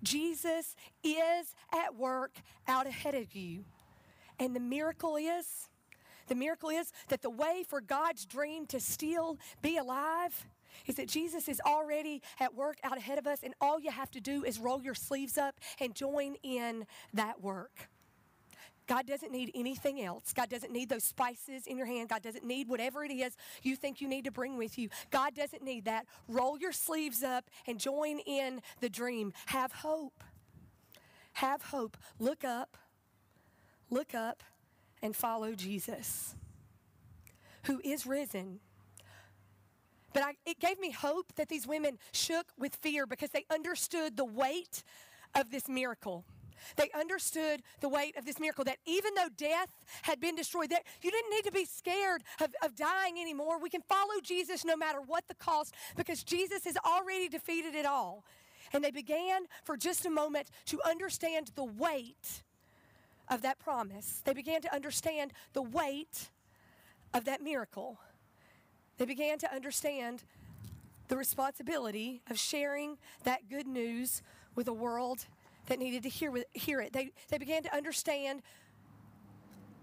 Jesus 0.02 0.76
is 1.02 1.54
at 1.72 1.96
work 1.96 2.32
out 2.68 2.86
ahead 2.86 3.14
of 3.14 3.34
you. 3.34 3.64
And 4.38 4.54
the 4.54 4.60
miracle 4.60 5.16
is 5.16 5.68
the 6.26 6.34
miracle 6.34 6.70
is 6.70 6.90
that 7.08 7.22
the 7.22 7.30
way 7.30 7.64
for 7.68 7.80
God's 7.80 8.24
dream 8.24 8.66
to 8.66 8.80
still 8.80 9.38
be 9.60 9.76
alive 9.76 10.46
is 10.86 10.96
that 10.96 11.08
Jesus 11.08 11.48
is 11.48 11.60
already 11.64 12.22
at 12.40 12.54
work 12.54 12.78
out 12.82 12.96
ahead 12.96 13.18
of 13.18 13.26
us, 13.26 13.40
and 13.42 13.54
all 13.60 13.78
you 13.78 13.90
have 13.90 14.10
to 14.12 14.20
do 14.20 14.42
is 14.44 14.58
roll 14.58 14.82
your 14.82 14.94
sleeves 14.94 15.38
up 15.38 15.54
and 15.80 15.94
join 15.94 16.36
in 16.42 16.86
that 17.12 17.42
work. 17.42 17.88
God 18.86 19.06
doesn't 19.06 19.32
need 19.32 19.50
anything 19.54 20.02
else. 20.02 20.32
God 20.32 20.50
doesn't 20.50 20.72
need 20.72 20.88
those 20.88 21.04
spices 21.04 21.66
in 21.66 21.78
your 21.78 21.86
hand. 21.86 22.08
God 22.10 22.22
doesn't 22.22 22.44
need 22.44 22.68
whatever 22.68 23.04
it 23.04 23.10
is 23.10 23.36
you 23.62 23.76
think 23.76 24.00
you 24.00 24.08
need 24.08 24.24
to 24.24 24.30
bring 24.30 24.56
with 24.56 24.78
you. 24.78 24.88
God 25.10 25.34
doesn't 25.34 25.62
need 25.62 25.86
that. 25.86 26.06
Roll 26.28 26.58
your 26.58 26.72
sleeves 26.72 27.22
up 27.22 27.44
and 27.66 27.80
join 27.80 28.18
in 28.20 28.60
the 28.80 28.88
dream. 28.88 29.32
Have 29.46 29.72
hope. 29.72 30.22
Have 31.34 31.62
hope. 31.62 31.96
Look 32.18 32.44
up. 32.44 32.76
Look 33.90 34.14
up 34.14 34.42
and 35.02 35.14
follow 35.14 35.54
Jesus, 35.54 36.34
who 37.64 37.80
is 37.84 38.06
risen. 38.06 38.60
But 40.14 40.22
I, 40.22 40.32
it 40.46 40.60
gave 40.60 40.78
me 40.78 40.90
hope 40.90 41.34
that 41.36 41.48
these 41.48 41.66
women 41.66 41.98
shook 42.12 42.46
with 42.58 42.76
fear 42.76 43.06
because 43.06 43.30
they 43.30 43.44
understood 43.52 44.16
the 44.16 44.24
weight 44.24 44.82
of 45.34 45.50
this 45.50 45.68
miracle. 45.68 46.24
They 46.76 46.90
understood 46.98 47.62
the 47.80 47.88
weight 47.88 48.16
of 48.16 48.24
this 48.24 48.38
miracle 48.38 48.64
that 48.64 48.78
even 48.86 49.14
though 49.14 49.28
death 49.36 49.68
had 50.02 50.20
been 50.20 50.36
destroyed, 50.36 50.70
that 50.70 50.84
you 51.02 51.10
didn't 51.10 51.30
need 51.30 51.44
to 51.44 51.52
be 51.52 51.64
scared 51.64 52.22
of, 52.40 52.54
of 52.62 52.76
dying 52.76 53.18
anymore. 53.20 53.60
We 53.60 53.70
can 53.70 53.82
follow 53.82 54.20
Jesus 54.22 54.64
no 54.64 54.76
matter 54.76 55.00
what 55.00 55.28
the 55.28 55.34
cost 55.34 55.74
because 55.96 56.22
Jesus 56.22 56.64
has 56.64 56.76
already 56.84 57.28
defeated 57.28 57.74
it 57.74 57.86
all. 57.86 58.24
And 58.72 58.82
they 58.82 58.90
began 58.90 59.42
for 59.62 59.76
just 59.76 60.06
a 60.06 60.10
moment 60.10 60.50
to 60.66 60.80
understand 60.84 61.52
the 61.54 61.64
weight 61.64 62.42
of 63.28 63.42
that 63.42 63.58
promise. 63.58 64.22
They 64.24 64.34
began 64.34 64.60
to 64.62 64.74
understand 64.74 65.32
the 65.52 65.62
weight 65.62 66.30
of 67.12 67.24
that 67.26 67.42
miracle. 67.42 67.98
They 68.98 69.04
began 69.04 69.38
to 69.38 69.52
understand 69.52 70.24
the 71.08 71.16
responsibility 71.16 72.22
of 72.30 72.38
sharing 72.38 72.98
that 73.24 73.48
good 73.48 73.66
news 73.66 74.22
with 74.54 74.68
a 74.68 74.72
world 74.72 75.26
that 75.66 75.78
needed 75.78 76.02
to 76.02 76.08
hear, 76.08 76.32
hear 76.52 76.80
it. 76.80 76.92
They, 76.92 77.12
they 77.28 77.38
began 77.38 77.62
to 77.62 77.74
understand 77.74 78.42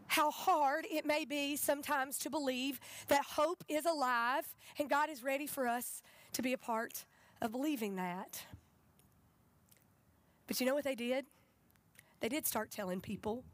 how 0.08 0.30
hard 0.30 0.86
it 0.92 1.06
may 1.06 1.24
be 1.24 1.56
sometimes 1.56 2.18
to 2.18 2.30
believe 2.30 2.80
that 3.08 3.24
hope 3.24 3.64
is 3.70 3.86
alive 3.86 4.44
and 4.78 4.90
God 4.90 5.10
is 5.10 5.24
ready 5.24 5.48
for 5.48 5.68
us 5.68 6.02
to 6.34 6.42
be 6.42 6.52
a 6.52 6.58
part 6.58 7.06
of 7.42 7.52
believing 7.52 7.96
that. 7.96 8.44
But 10.48 10.60
you 10.60 10.66
know 10.66 10.76
what 10.76 10.84
they 10.84 10.96
did? 10.96 11.26
They 12.20 12.28
did 12.28 12.46
start 12.46 12.72
telling 12.72 13.00
people. 13.00 13.46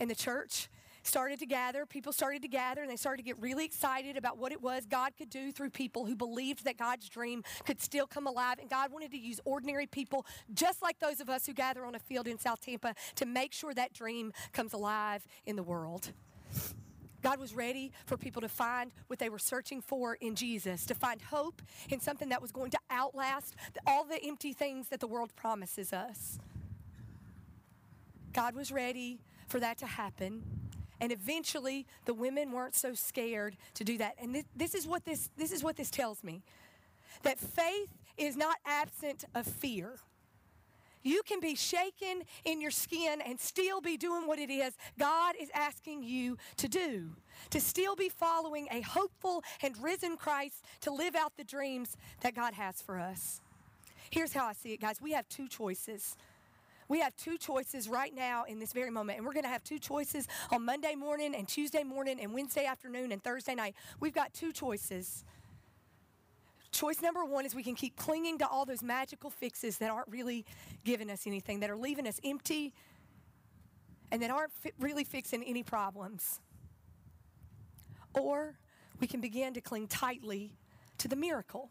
And 0.00 0.10
the 0.10 0.16
church 0.16 0.68
started 1.02 1.38
to 1.40 1.46
gather, 1.46 1.86
people 1.86 2.12
started 2.12 2.42
to 2.42 2.48
gather, 2.48 2.82
and 2.82 2.90
they 2.90 2.96
started 2.96 3.18
to 3.18 3.24
get 3.24 3.40
really 3.40 3.64
excited 3.64 4.16
about 4.16 4.38
what 4.38 4.52
it 4.52 4.62
was 4.62 4.86
God 4.86 5.12
could 5.16 5.30
do 5.30 5.52
through 5.52 5.70
people 5.70 6.06
who 6.06 6.14
believed 6.14 6.64
that 6.64 6.76
God's 6.76 7.08
dream 7.08 7.42
could 7.64 7.80
still 7.80 8.06
come 8.06 8.26
alive. 8.26 8.58
And 8.58 8.68
God 8.68 8.92
wanted 8.92 9.10
to 9.12 9.18
use 9.18 9.40
ordinary 9.44 9.86
people, 9.86 10.26
just 10.54 10.82
like 10.82 10.98
those 10.98 11.20
of 11.20 11.28
us 11.28 11.46
who 11.46 11.52
gather 11.52 11.84
on 11.84 11.94
a 11.94 11.98
field 11.98 12.26
in 12.26 12.38
South 12.38 12.60
Tampa, 12.60 12.94
to 13.16 13.26
make 13.26 13.52
sure 13.52 13.74
that 13.74 13.92
dream 13.92 14.32
comes 14.52 14.72
alive 14.72 15.26
in 15.46 15.56
the 15.56 15.62
world. 15.62 16.12
God 17.22 17.38
was 17.38 17.54
ready 17.54 17.92
for 18.04 18.16
people 18.16 18.42
to 18.42 18.48
find 18.48 18.90
what 19.06 19.20
they 19.20 19.28
were 19.28 19.38
searching 19.38 19.80
for 19.80 20.16
in 20.20 20.34
Jesus, 20.34 20.84
to 20.86 20.94
find 20.94 21.22
hope 21.22 21.62
in 21.88 22.00
something 22.00 22.28
that 22.30 22.42
was 22.42 22.50
going 22.50 22.72
to 22.72 22.78
outlast 22.90 23.54
all 23.86 24.04
the 24.04 24.22
empty 24.24 24.52
things 24.52 24.88
that 24.88 24.98
the 24.98 25.06
world 25.06 25.34
promises 25.36 25.92
us. 25.92 26.38
God 28.32 28.54
was 28.56 28.72
ready 28.72 29.20
for 29.46 29.60
that 29.60 29.78
to 29.78 29.86
happen. 29.86 30.42
And 31.02 31.10
eventually, 31.10 31.84
the 32.04 32.14
women 32.14 32.52
weren't 32.52 32.76
so 32.76 32.94
scared 32.94 33.56
to 33.74 33.82
do 33.82 33.98
that. 33.98 34.14
And 34.22 34.36
this, 34.36 34.44
this, 34.54 34.72
is 34.72 34.86
what 34.86 35.04
this, 35.04 35.30
this 35.36 35.50
is 35.50 35.64
what 35.64 35.76
this 35.76 35.90
tells 35.90 36.22
me 36.22 36.44
that 37.24 37.40
faith 37.40 37.90
is 38.16 38.36
not 38.36 38.56
absent 38.64 39.24
of 39.34 39.44
fear. 39.44 39.96
You 41.02 41.22
can 41.26 41.40
be 41.40 41.56
shaken 41.56 42.22
in 42.44 42.60
your 42.60 42.70
skin 42.70 43.20
and 43.20 43.40
still 43.40 43.80
be 43.80 43.96
doing 43.96 44.28
what 44.28 44.38
it 44.38 44.48
is 44.48 44.74
God 44.96 45.34
is 45.40 45.48
asking 45.52 46.04
you 46.04 46.38
to 46.58 46.68
do. 46.68 47.16
To 47.50 47.60
still 47.60 47.96
be 47.96 48.08
following 48.08 48.68
a 48.70 48.80
hopeful 48.82 49.42
and 49.60 49.74
risen 49.82 50.16
Christ 50.16 50.64
to 50.82 50.92
live 50.92 51.16
out 51.16 51.36
the 51.36 51.42
dreams 51.42 51.96
that 52.20 52.36
God 52.36 52.54
has 52.54 52.80
for 52.80 53.00
us. 53.00 53.40
Here's 54.10 54.32
how 54.32 54.46
I 54.46 54.52
see 54.52 54.72
it, 54.72 54.80
guys. 54.80 55.02
We 55.02 55.10
have 55.12 55.28
two 55.28 55.48
choices. 55.48 56.16
We 56.92 57.00
have 57.00 57.16
two 57.16 57.38
choices 57.38 57.88
right 57.88 58.14
now 58.14 58.44
in 58.44 58.58
this 58.58 58.74
very 58.74 58.90
moment, 58.90 59.16
and 59.16 59.26
we're 59.26 59.32
going 59.32 59.44
to 59.44 59.48
have 59.48 59.64
two 59.64 59.78
choices 59.78 60.28
on 60.50 60.66
Monday 60.66 60.94
morning 60.94 61.34
and 61.34 61.48
Tuesday 61.48 61.84
morning 61.84 62.20
and 62.20 62.34
Wednesday 62.34 62.66
afternoon 62.66 63.12
and 63.12 63.24
Thursday 63.24 63.54
night. 63.54 63.74
We've 63.98 64.12
got 64.12 64.34
two 64.34 64.52
choices. 64.52 65.24
Choice 66.70 67.00
number 67.00 67.24
one 67.24 67.46
is 67.46 67.54
we 67.54 67.62
can 67.62 67.76
keep 67.76 67.96
clinging 67.96 68.36
to 68.40 68.46
all 68.46 68.66
those 68.66 68.82
magical 68.82 69.30
fixes 69.30 69.78
that 69.78 69.90
aren't 69.90 70.08
really 70.08 70.44
giving 70.84 71.08
us 71.08 71.26
anything, 71.26 71.60
that 71.60 71.70
are 71.70 71.78
leaving 71.78 72.06
us 72.06 72.20
empty, 72.22 72.74
and 74.10 74.20
that 74.20 74.30
aren't 74.30 74.52
fi- 74.52 74.72
really 74.78 75.04
fixing 75.04 75.42
any 75.44 75.62
problems. 75.62 76.40
Or 78.12 78.58
we 79.00 79.06
can 79.06 79.22
begin 79.22 79.54
to 79.54 79.62
cling 79.62 79.86
tightly 79.86 80.58
to 80.98 81.08
the 81.08 81.16
miracle. 81.16 81.70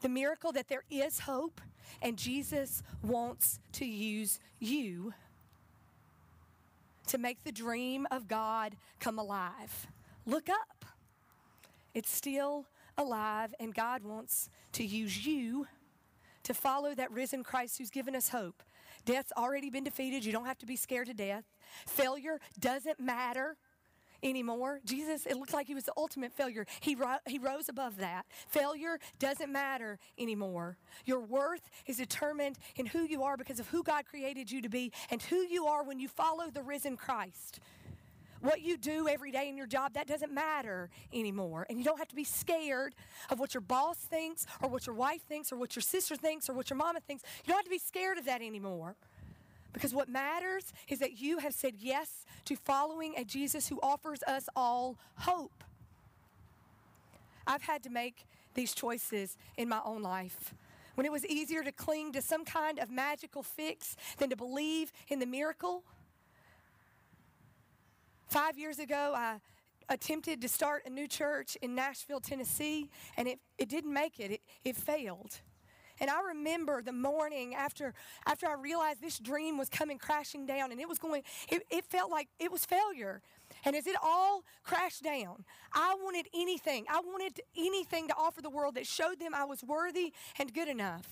The 0.00 0.08
miracle 0.08 0.52
that 0.52 0.68
there 0.68 0.84
is 0.90 1.20
hope 1.20 1.60
and 2.02 2.16
Jesus 2.16 2.82
wants 3.02 3.58
to 3.72 3.84
use 3.84 4.40
you 4.58 5.12
to 7.06 7.18
make 7.18 7.42
the 7.44 7.52
dream 7.52 8.06
of 8.10 8.28
God 8.28 8.76
come 9.00 9.18
alive. 9.18 9.88
Look 10.26 10.48
up. 10.48 10.84
It's 11.92 12.10
still 12.10 12.66
alive, 12.96 13.52
and 13.58 13.74
God 13.74 14.04
wants 14.04 14.48
to 14.72 14.84
use 14.84 15.26
you 15.26 15.66
to 16.44 16.54
follow 16.54 16.94
that 16.94 17.10
risen 17.10 17.42
Christ 17.42 17.78
who's 17.78 17.90
given 17.90 18.14
us 18.14 18.28
hope. 18.28 18.62
Death's 19.04 19.32
already 19.36 19.70
been 19.70 19.84
defeated. 19.84 20.24
You 20.24 20.32
don't 20.32 20.46
have 20.46 20.58
to 20.58 20.66
be 20.66 20.76
scared 20.76 21.08
to 21.08 21.14
death. 21.14 21.44
Failure 21.86 22.38
doesn't 22.58 23.00
matter 23.00 23.56
anymore. 24.22 24.80
Jesus, 24.84 25.26
it 25.26 25.36
looked 25.36 25.52
like 25.52 25.66
he 25.66 25.74
was 25.74 25.84
the 25.84 25.92
ultimate 25.96 26.32
failure. 26.32 26.66
He, 26.80 26.94
ro- 26.94 27.18
he 27.26 27.38
rose 27.38 27.68
above 27.68 27.98
that. 27.98 28.26
Failure 28.48 28.98
doesn't 29.18 29.50
matter 29.50 29.98
anymore. 30.18 30.76
Your 31.04 31.20
worth 31.20 31.70
is 31.86 31.96
determined 31.96 32.58
in 32.76 32.86
who 32.86 33.02
you 33.02 33.22
are 33.22 33.36
because 33.36 33.60
of 33.60 33.68
who 33.68 33.82
God 33.82 34.04
created 34.06 34.50
you 34.50 34.62
to 34.62 34.68
be 34.68 34.92
and 35.10 35.22
who 35.22 35.36
you 35.36 35.66
are 35.66 35.82
when 35.82 35.98
you 35.98 36.08
follow 36.08 36.50
the 36.50 36.62
risen 36.62 36.96
Christ. 36.96 37.60
What 38.40 38.62
you 38.62 38.78
do 38.78 39.06
every 39.06 39.30
day 39.30 39.50
in 39.50 39.56
your 39.58 39.66
job, 39.66 39.92
that 39.94 40.06
doesn't 40.06 40.32
matter 40.32 40.88
anymore. 41.12 41.66
And 41.68 41.78
you 41.78 41.84
don't 41.84 41.98
have 41.98 42.08
to 42.08 42.14
be 42.14 42.24
scared 42.24 42.94
of 43.28 43.38
what 43.38 43.52
your 43.52 43.60
boss 43.60 43.98
thinks 43.98 44.46
or 44.62 44.70
what 44.70 44.86
your 44.86 44.96
wife 44.96 45.22
thinks 45.26 45.52
or 45.52 45.56
what 45.56 45.76
your 45.76 45.82
sister 45.82 46.16
thinks 46.16 46.48
or 46.48 46.54
what 46.54 46.70
your 46.70 46.78
mama 46.78 47.00
thinks. 47.00 47.22
You 47.44 47.48
don't 47.48 47.58
have 47.58 47.64
to 47.66 47.70
be 47.70 47.78
scared 47.78 48.16
of 48.16 48.24
that 48.24 48.40
anymore. 48.40 48.96
Because 49.72 49.94
what 49.94 50.08
matters 50.08 50.72
is 50.88 50.98
that 50.98 51.20
you 51.20 51.38
have 51.38 51.54
said 51.54 51.74
yes 51.78 52.24
to 52.46 52.56
following 52.56 53.14
a 53.16 53.24
Jesus 53.24 53.68
who 53.68 53.78
offers 53.82 54.22
us 54.24 54.48
all 54.56 54.98
hope. 55.16 55.64
I've 57.46 57.62
had 57.62 57.82
to 57.84 57.90
make 57.90 58.26
these 58.54 58.74
choices 58.74 59.36
in 59.56 59.68
my 59.68 59.80
own 59.84 60.02
life. 60.02 60.54
When 60.94 61.06
it 61.06 61.12
was 61.12 61.24
easier 61.26 61.62
to 61.62 61.72
cling 61.72 62.12
to 62.12 62.22
some 62.22 62.44
kind 62.44 62.78
of 62.78 62.90
magical 62.90 63.42
fix 63.42 63.96
than 64.18 64.28
to 64.30 64.36
believe 64.36 64.92
in 65.08 65.18
the 65.18 65.26
miracle. 65.26 65.84
Five 68.28 68.58
years 68.58 68.78
ago, 68.78 69.12
I 69.16 69.40
attempted 69.88 70.40
to 70.42 70.48
start 70.48 70.84
a 70.86 70.90
new 70.90 71.08
church 71.08 71.56
in 71.62 71.74
Nashville, 71.74 72.20
Tennessee, 72.20 72.88
and 73.16 73.26
it, 73.26 73.38
it 73.58 73.68
didn't 73.68 73.92
make 73.92 74.20
it. 74.20 74.32
it, 74.32 74.40
it 74.64 74.76
failed. 74.76 75.40
And 76.00 76.10
I 76.10 76.20
remember 76.22 76.82
the 76.82 76.92
morning 76.92 77.54
after, 77.54 77.92
after 78.26 78.46
I 78.46 78.54
realized 78.54 79.02
this 79.02 79.18
dream 79.18 79.58
was 79.58 79.68
coming 79.68 79.98
crashing 79.98 80.46
down 80.46 80.72
and 80.72 80.80
it 80.80 80.88
was 80.88 80.98
going, 80.98 81.22
it, 81.50 81.66
it 81.70 81.84
felt 81.84 82.10
like 82.10 82.28
it 82.38 82.50
was 82.50 82.64
failure. 82.64 83.20
And 83.64 83.76
as 83.76 83.86
it 83.86 83.96
all 84.02 84.44
crashed 84.62 85.02
down, 85.02 85.44
I 85.72 85.94
wanted 86.02 86.26
anything. 86.34 86.86
I 86.88 87.00
wanted 87.00 87.40
anything 87.56 88.08
to 88.08 88.14
offer 88.16 88.40
the 88.40 88.50
world 88.50 88.76
that 88.76 88.86
showed 88.86 89.20
them 89.20 89.34
I 89.34 89.44
was 89.44 89.62
worthy 89.62 90.12
and 90.38 90.52
good 90.54 90.68
enough. 90.68 91.06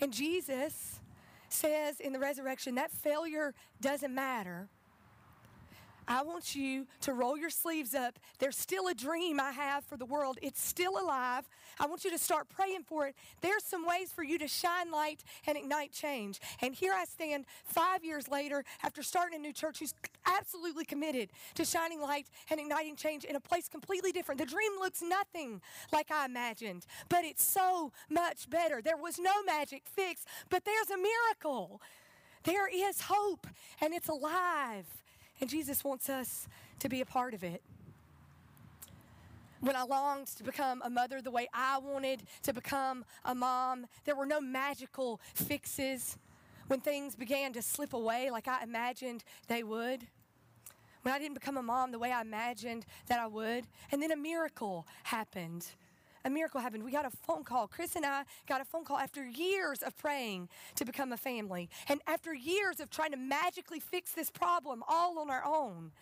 And 0.00 0.12
Jesus 0.12 1.00
says 1.48 2.00
in 2.00 2.12
the 2.12 2.18
resurrection 2.18 2.76
that 2.76 2.90
failure 2.90 3.54
doesn't 3.80 4.14
matter 4.14 4.68
I 6.08 6.22
want 6.22 6.54
you 6.54 6.86
to 7.02 7.12
roll 7.12 7.36
your 7.36 7.50
sleeves 7.50 7.94
up. 7.94 8.18
There's 8.38 8.56
still 8.56 8.88
a 8.88 8.94
dream 8.94 9.40
I 9.40 9.52
have 9.52 9.84
for 9.84 9.96
the 9.96 10.04
world. 10.04 10.38
It's 10.42 10.60
still 10.60 10.98
alive. 10.98 11.48
I 11.78 11.86
want 11.86 12.04
you 12.04 12.10
to 12.10 12.18
start 12.18 12.48
praying 12.48 12.84
for 12.84 13.06
it. 13.06 13.16
There's 13.40 13.64
some 13.64 13.86
ways 13.86 14.10
for 14.12 14.22
you 14.22 14.38
to 14.38 14.48
shine 14.48 14.90
light 14.90 15.22
and 15.46 15.56
ignite 15.56 15.92
change. 15.92 16.40
And 16.60 16.74
here 16.74 16.92
I 16.92 17.04
stand 17.04 17.46
five 17.64 18.04
years 18.04 18.28
later 18.28 18.64
after 18.82 19.02
starting 19.02 19.38
a 19.38 19.42
new 19.42 19.52
church 19.52 19.78
who's 19.78 19.94
absolutely 20.26 20.84
committed 20.84 21.30
to 21.54 21.64
shining 21.64 22.00
light 22.00 22.26
and 22.50 22.58
igniting 22.58 22.96
change 22.96 23.24
in 23.24 23.36
a 23.36 23.40
place 23.40 23.68
completely 23.68 24.12
different. 24.12 24.40
The 24.40 24.46
dream 24.46 24.72
looks 24.80 25.02
nothing 25.02 25.60
like 25.92 26.10
I 26.10 26.26
imagined, 26.26 26.86
but 27.08 27.24
it's 27.24 27.44
so 27.44 27.92
much 28.10 28.50
better. 28.50 28.82
There 28.82 28.96
was 28.96 29.18
no 29.18 29.42
magic 29.44 29.82
fix, 29.86 30.24
but 30.50 30.64
there's 30.64 30.90
a 30.90 30.98
miracle. 30.98 31.80
There 32.44 32.68
is 32.68 33.02
hope, 33.02 33.46
and 33.80 33.94
it's 33.94 34.08
alive. 34.08 35.01
And 35.42 35.50
Jesus 35.50 35.82
wants 35.82 36.08
us 36.08 36.46
to 36.78 36.88
be 36.88 37.00
a 37.00 37.04
part 37.04 37.34
of 37.34 37.42
it. 37.42 37.62
When 39.58 39.74
I 39.74 39.82
longed 39.82 40.28
to 40.36 40.44
become 40.44 40.80
a 40.84 40.88
mother 40.88 41.20
the 41.20 41.32
way 41.32 41.48
I 41.52 41.78
wanted 41.78 42.22
to 42.44 42.52
become 42.52 43.04
a 43.24 43.34
mom, 43.34 43.86
there 44.04 44.14
were 44.14 44.24
no 44.24 44.40
magical 44.40 45.20
fixes 45.34 46.16
when 46.68 46.78
things 46.78 47.16
began 47.16 47.52
to 47.54 47.62
slip 47.62 47.92
away 47.92 48.30
like 48.30 48.46
I 48.46 48.62
imagined 48.62 49.24
they 49.48 49.64
would. 49.64 50.06
When 51.02 51.12
I 51.12 51.18
didn't 51.18 51.34
become 51.34 51.56
a 51.56 51.62
mom 51.62 51.90
the 51.90 51.98
way 51.98 52.12
I 52.12 52.20
imagined 52.20 52.86
that 53.08 53.18
I 53.18 53.26
would. 53.26 53.64
And 53.90 54.00
then 54.00 54.12
a 54.12 54.16
miracle 54.16 54.86
happened 55.02 55.66
a 56.24 56.30
miracle 56.30 56.60
happened. 56.60 56.84
We 56.84 56.92
got 56.92 57.06
a 57.06 57.10
phone 57.10 57.44
call. 57.44 57.66
Chris 57.66 57.96
and 57.96 58.06
I 58.06 58.24
got 58.48 58.60
a 58.60 58.64
phone 58.64 58.84
call 58.84 58.98
after 58.98 59.24
years 59.24 59.82
of 59.82 59.96
praying 59.96 60.48
to 60.76 60.84
become 60.84 61.12
a 61.12 61.16
family 61.16 61.68
and 61.88 62.00
after 62.06 62.34
years 62.34 62.80
of 62.80 62.90
trying 62.90 63.12
to 63.12 63.16
magically 63.16 63.80
fix 63.80 64.12
this 64.12 64.30
problem 64.30 64.82
all 64.88 65.18
on 65.18 65.30
our 65.30 65.44
own. 65.44 65.92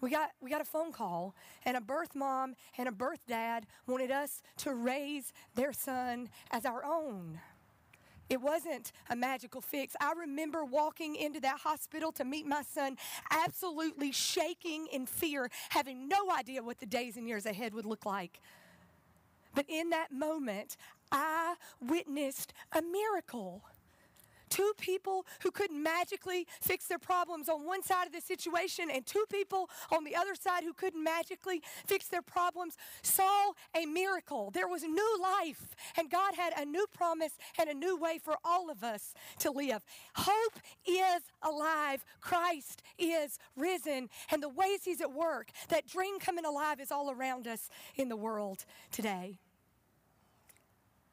We 0.00 0.10
got, 0.10 0.30
we 0.40 0.48
got 0.48 0.60
a 0.60 0.64
phone 0.64 0.92
call, 0.92 1.34
and 1.64 1.76
a 1.76 1.80
birth 1.80 2.14
mom 2.14 2.54
and 2.76 2.88
a 2.88 2.92
birth 2.92 3.18
dad 3.26 3.66
wanted 3.88 4.12
us 4.12 4.42
to 4.58 4.72
raise 4.72 5.32
their 5.56 5.72
son 5.72 6.28
as 6.52 6.64
our 6.64 6.84
own. 6.84 7.40
It 8.28 8.40
wasn't 8.40 8.92
a 9.10 9.16
magical 9.16 9.60
fix. 9.60 9.96
I 10.00 10.12
remember 10.12 10.64
walking 10.64 11.16
into 11.16 11.40
that 11.40 11.60
hospital 11.60 12.12
to 12.12 12.24
meet 12.24 12.46
my 12.46 12.62
son, 12.62 12.96
absolutely 13.30 14.12
shaking 14.12 14.86
in 14.92 15.06
fear, 15.06 15.50
having 15.70 16.08
no 16.08 16.30
idea 16.30 16.62
what 16.62 16.78
the 16.78 16.86
days 16.86 17.16
and 17.16 17.26
years 17.26 17.46
ahead 17.46 17.74
would 17.74 17.86
look 17.86 18.04
like. 18.04 18.40
But 19.54 19.66
in 19.68 19.90
that 19.90 20.12
moment, 20.12 20.76
I 21.10 21.54
witnessed 21.80 22.52
a 22.72 22.82
miracle. 22.82 23.62
Two 24.48 24.72
people 24.78 25.26
who 25.42 25.50
couldn't 25.50 25.82
magically 25.82 26.46
fix 26.60 26.86
their 26.86 26.98
problems 26.98 27.48
on 27.48 27.64
one 27.66 27.82
side 27.82 28.06
of 28.06 28.12
the 28.12 28.20
situation, 28.20 28.90
and 28.92 29.04
two 29.06 29.24
people 29.30 29.68
on 29.90 30.04
the 30.04 30.16
other 30.16 30.34
side 30.34 30.64
who 30.64 30.72
couldn't 30.72 31.02
magically 31.02 31.62
fix 31.86 32.08
their 32.08 32.22
problems 32.22 32.76
saw 33.02 33.52
a 33.74 33.86
miracle. 33.86 34.50
There 34.50 34.68
was 34.68 34.82
new 34.82 35.18
life, 35.20 35.74
and 35.96 36.10
God 36.10 36.34
had 36.34 36.52
a 36.56 36.64
new 36.64 36.86
promise 36.92 37.32
and 37.58 37.68
a 37.68 37.74
new 37.74 37.96
way 37.96 38.18
for 38.18 38.36
all 38.44 38.70
of 38.70 38.82
us 38.82 39.14
to 39.40 39.50
live. 39.50 39.84
Hope 40.14 40.58
is 40.86 41.22
alive, 41.42 42.04
Christ 42.20 42.82
is 42.98 43.38
risen, 43.56 44.08
and 44.30 44.42
the 44.42 44.48
ways 44.48 44.80
He's 44.84 45.00
at 45.00 45.12
work, 45.12 45.50
that 45.68 45.86
dream 45.86 46.18
coming 46.18 46.44
alive, 46.44 46.80
is 46.80 46.90
all 46.90 47.10
around 47.10 47.46
us 47.46 47.68
in 47.96 48.08
the 48.08 48.16
world 48.16 48.64
today. 48.90 49.38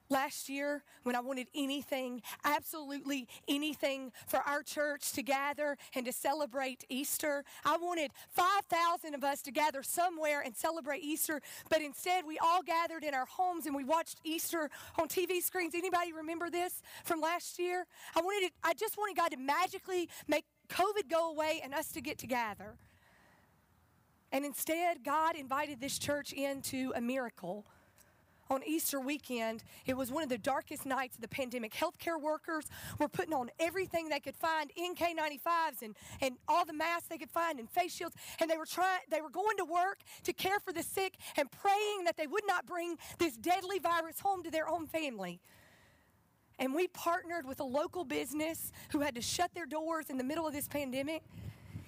Last 0.09 0.49
year, 0.49 0.83
when 1.03 1.15
I 1.15 1.19
wanted 1.19 1.47
anything, 1.55 2.21
absolutely 2.43 3.27
anything 3.47 4.11
for 4.27 4.39
our 4.41 4.61
church 4.61 5.11
to 5.13 5.23
gather 5.23 5.77
and 5.95 6.05
to 6.05 6.11
celebrate 6.11 6.85
Easter, 6.89 7.43
I 7.63 7.77
wanted 7.77 8.11
5,000 8.29 9.15
of 9.15 9.23
us 9.23 9.41
to 9.43 9.51
gather 9.51 9.81
somewhere 9.81 10.41
and 10.41 10.55
celebrate 10.55 11.01
Easter, 11.01 11.41
but 11.69 11.81
instead 11.81 12.25
we 12.25 12.37
all 12.37 12.61
gathered 12.61 13.03
in 13.03 13.15
our 13.15 13.25
homes 13.25 13.65
and 13.65 13.75
we 13.75 13.83
watched 13.83 14.19
Easter 14.23 14.69
on 14.99 15.07
TV 15.07 15.41
screens. 15.41 15.73
Anybody 15.73 16.13
remember 16.13 16.51
this 16.51 16.83
from 17.03 17.19
last 17.19 17.57
year? 17.57 17.87
I 18.15 18.21
wanted 18.21 18.47
it, 18.47 18.53
I 18.63 18.73
just 18.73 18.97
wanted 18.97 19.17
God 19.17 19.31
to 19.31 19.37
magically 19.37 20.07
make 20.27 20.45
COVID 20.69 21.09
go 21.09 21.31
away 21.31 21.61
and 21.63 21.73
us 21.73 21.91
to 21.93 22.01
get 22.01 22.19
together. 22.19 22.75
And 24.31 24.45
instead, 24.45 25.03
God 25.03 25.35
invited 25.35 25.79
this 25.79 25.97
church 25.97 26.33
into 26.33 26.91
a 26.95 27.01
miracle 27.01 27.65
on 28.49 28.61
Easter 28.65 28.99
weekend, 28.99 29.63
it 29.85 29.95
was 29.95 30.11
one 30.11 30.23
of 30.23 30.29
the 30.29 30.37
darkest 30.37 30.85
nights 30.85 31.15
of 31.15 31.21
the 31.21 31.27
pandemic. 31.27 31.73
Healthcare 31.73 32.19
workers 32.19 32.65
were 32.99 33.07
putting 33.07 33.33
on 33.33 33.49
everything 33.59 34.09
they 34.09 34.19
could 34.19 34.35
find, 34.35 34.71
NK95s 34.77 35.81
and, 35.81 35.95
and 36.21 36.35
all 36.47 36.65
the 36.65 36.73
masks 36.73 37.07
they 37.07 37.17
could 37.17 37.31
find 37.31 37.59
and 37.59 37.69
face 37.69 37.95
shields, 37.95 38.15
and 38.39 38.49
they 38.49 38.57
were 38.57 38.65
trying 38.65 38.99
they 39.09 39.21
were 39.21 39.29
going 39.29 39.57
to 39.57 39.65
work 39.65 39.99
to 40.23 40.33
care 40.33 40.59
for 40.59 40.71
the 40.71 40.83
sick 40.83 41.15
and 41.37 41.49
praying 41.51 42.03
that 42.05 42.17
they 42.17 42.27
would 42.27 42.45
not 42.47 42.65
bring 42.65 42.97
this 43.17 43.35
deadly 43.37 43.79
virus 43.79 44.19
home 44.19 44.43
to 44.43 44.51
their 44.51 44.69
own 44.69 44.87
family. 44.87 45.39
And 46.57 46.73
we 46.73 46.87
partnered 46.87 47.45
with 47.45 47.59
a 47.59 47.65
local 47.65 48.05
business 48.05 48.71
who 48.91 48.99
had 49.01 49.15
to 49.15 49.21
shut 49.21 49.53
their 49.53 49.65
doors 49.65 50.09
in 50.09 50.17
the 50.17 50.23
middle 50.23 50.47
of 50.47 50.53
this 50.53 50.67
pandemic 50.67 51.21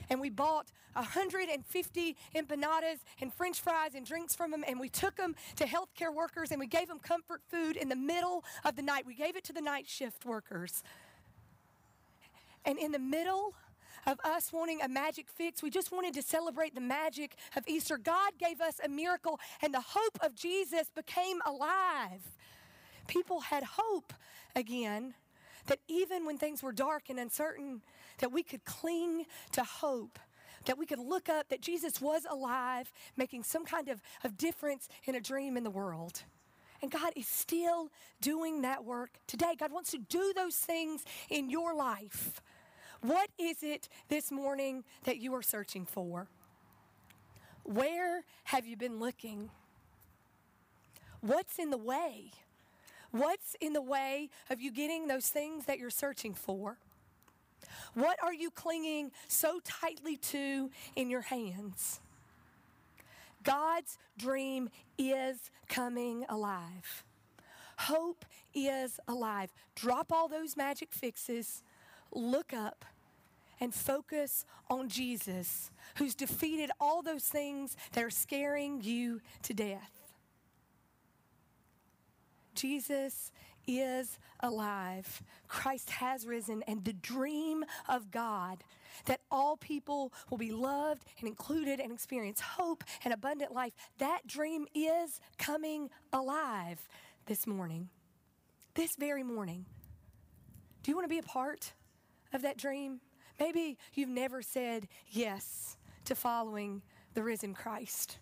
and 0.09 0.19
we 0.19 0.29
bought 0.29 0.67
150 0.93 2.15
empanadas 2.35 2.97
and 3.21 3.33
french 3.33 3.61
fries 3.61 3.93
and 3.95 4.05
drinks 4.05 4.35
from 4.35 4.51
them 4.51 4.63
and 4.67 4.79
we 4.79 4.89
took 4.89 5.15
them 5.15 5.35
to 5.55 5.65
healthcare 5.65 6.13
workers 6.13 6.51
and 6.51 6.59
we 6.59 6.67
gave 6.67 6.87
them 6.87 6.99
comfort 6.99 7.41
food 7.47 7.75
in 7.75 7.89
the 7.89 7.95
middle 7.95 8.43
of 8.65 8.75
the 8.75 8.81
night. 8.81 9.05
We 9.05 9.15
gave 9.15 9.35
it 9.35 9.43
to 9.45 9.53
the 9.53 9.61
night 9.61 9.87
shift 9.87 10.25
workers. 10.25 10.83
And 12.65 12.77
in 12.77 12.91
the 12.91 12.99
middle 12.99 13.53
of 14.05 14.19
us 14.23 14.51
wanting 14.51 14.81
a 14.81 14.87
magic 14.87 15.27
fix, 15.29 15.61
we 15.61 15.69
just 15.69 15.91
wanted 15.91 16.13
to 16.15 16.21
celebrate 16.21 16.73
the 16.73 16.81
magic 16.81 17.35
of 17.55 17.67
Easter. 17.67 17.97
God 17.97 18.33
gave 18.39 18.61
us 18.61 18.79
a 18.83 18.89
miracle 18.89 19.39
and 19.61 19.73
the 19.73 19.83
hope 19.85 20.17
of 20.21 20.33
Jesus 20.35 20.89
became 20.95 21.39
alive. 21.45 22.21
People 23.07 23.41
had 23.41 23.63
hope 23.63 24.13
again 24.55 25.13
that 25.67 25.79
even 25.87 26.25
when 26.25 26.37
things 26.37 26.63
were 26.63 26.71
dark 26.71 27.09
and 27.09 27.19
uncertain, 27.19 27.81
that 28.19 28.31
we 28.31 28.43
could 28.43 28.65
cling 28.65 29.25
to 29.51 29.63
hope, 29.63 30.19
that 30.65 30.77
we 30.77 30.85
could 30.85 30.99
look 30.99 31.29
up 31.29 31.49
that 31.49 31.61
Jesus 31.61 32.01
was 32.01 32.25
alive, 32.29 32.91
making 33.15 33.43
some 33.43 33.65
kind 33.65 33.89
of, 33.89 34.01
of 34.23 34.37
difference 34.37 34.87
in 35.05 35.15
a 35.15 35.21
dream 35.21 35.57
in 35.57 35.63
the 35.63 35.69
world. 35.69 36.23
And 36.81 36.91
God 36.91 37.13
is 37.15 37.27
still 37.27 37.89
doing 38.21 38.61
that 38.61 38.85
work 38.85 39.19
today. 39.25 39.55
God 39.57 39.71
wants 39.71 39.91
to 39.91 39.97
do 39.97 40.33
those 40.35 40.55
things 40.55 41.03
in 41.29 41.49
your 41.49 41.73
life. 41.73 42.41
What 43.01 43.29
is 43.37 43.63
it 43.63 43.89
this 44.09 44.31
morning 44.31 44.83
that 45.03 45.17
you 45.17 45.33
are 45.35 45.41
searching 45.41 45.85
for? 45.85 46.27
Where 47.63 48.23
have 48.45 48.65
you 48.65 48.77
been 48.77 48.99
looking? 48.99 49.49
What's 51.21 51.59
in 51.59 51.69
the 51.69 51.77
way? 51.77 52.31
What's 53.11 53.55
in 53.59 53.73
the 53.73 53.81
way 53.81 54.29
of 54.49 54.61
you 54.61 54.71
getting 54.71 55.07
those 55.07 55.27
things 55.27 55.65
that 55.65 55.79
you're 55.79 55.89
searching 55.89 56.33
for? 56.33 56.77
What 57.93 58.17
are 58.23 58.33
you 58.33 58.51
clinging 58.51 59.11
so 59.27 59.59
tightly 59.63 60.17
to 60.17 60.69
in 60.95 61.09
your 61.09 61.21
hands? 61.21 61.99
God's 63.43 63.97
dream 64.17 64.69
is 64.97 65.49
coming 65.67 66.25
alive. 66.29 67.03
Hope 67.77 68.25
is 68.53 68.99
alive. 69.07 69.53
Drop 69.75 70.11
all 70.11 70.27
those 70.27 70.57
magic 70.57 70.93
fixes, 70.93 71.63
look 72.11 72.53
up, 72.53 72.83
and 73.59 73.73
focus 73.73 74.45
on 74.69 74.89
Jesus, 74.89 75.71
who's 75.95 76.13
defeated 76.13 76.71
all 76.79 77.01
those 77.01 77.23
things 77.23 77.75
that 77.93 78.03
are 78.03 78.09
scaring 78.09 78.81
you 78.81 79.21
to 79.43 79.53
death. 79.53 79.91
Jesus 82.53 83.31
is 83.67 84.17
alive. 84.39 85.21
Christ 85.47 85.89
has 85.91 86.25
risen, 86.25 86.63
and 86.67 86.83
the 86.83 86.93
dream 86.93 87.63
of 87.87 88.11
God 88.11 88.63
that 89.05 89.21
all 89.29 89.57
people 89.57 90.11
will 90.29 90.37
be 90.37 90.51
loved 90.51 91.03
and 91.19 91.27
included 91.27 91.79
and 91.79 91.91
experience 91.91 92.39
hope 92.41 92.83
and 93.03 93.13
abundant 93.13 93.53
life, 93.53 93.73
that 93.99 94.25
dream 94.25 94.65
is 94.73 95.19
coming 95.37 95.89
alive 96.11 96.87
this 97.27 97.45
morning, 97.45 97.89
this 98.73 98.95
very 98.95 99.23
morning. 99.23 99.65
Do 100.83 100.91
you 100.91 100.95
want 100.95 101.05
to 101.05 101.13
be 101.13 101.19
a 101.19 101.23
part 101.23 101.73
of 102.33 102.41
that 102.43 102.57
dream? 102.57 103.01
Maybe 103.39 103.77
you've 103.93 104.09
never 104.09 104.41
said 104.41 104.87
yes 105.09 105.77
to 106.05 106.15
following 106.15 106.81
the 107.13 107.23
risen 107.23 107.53
Christ. 107.53 108.19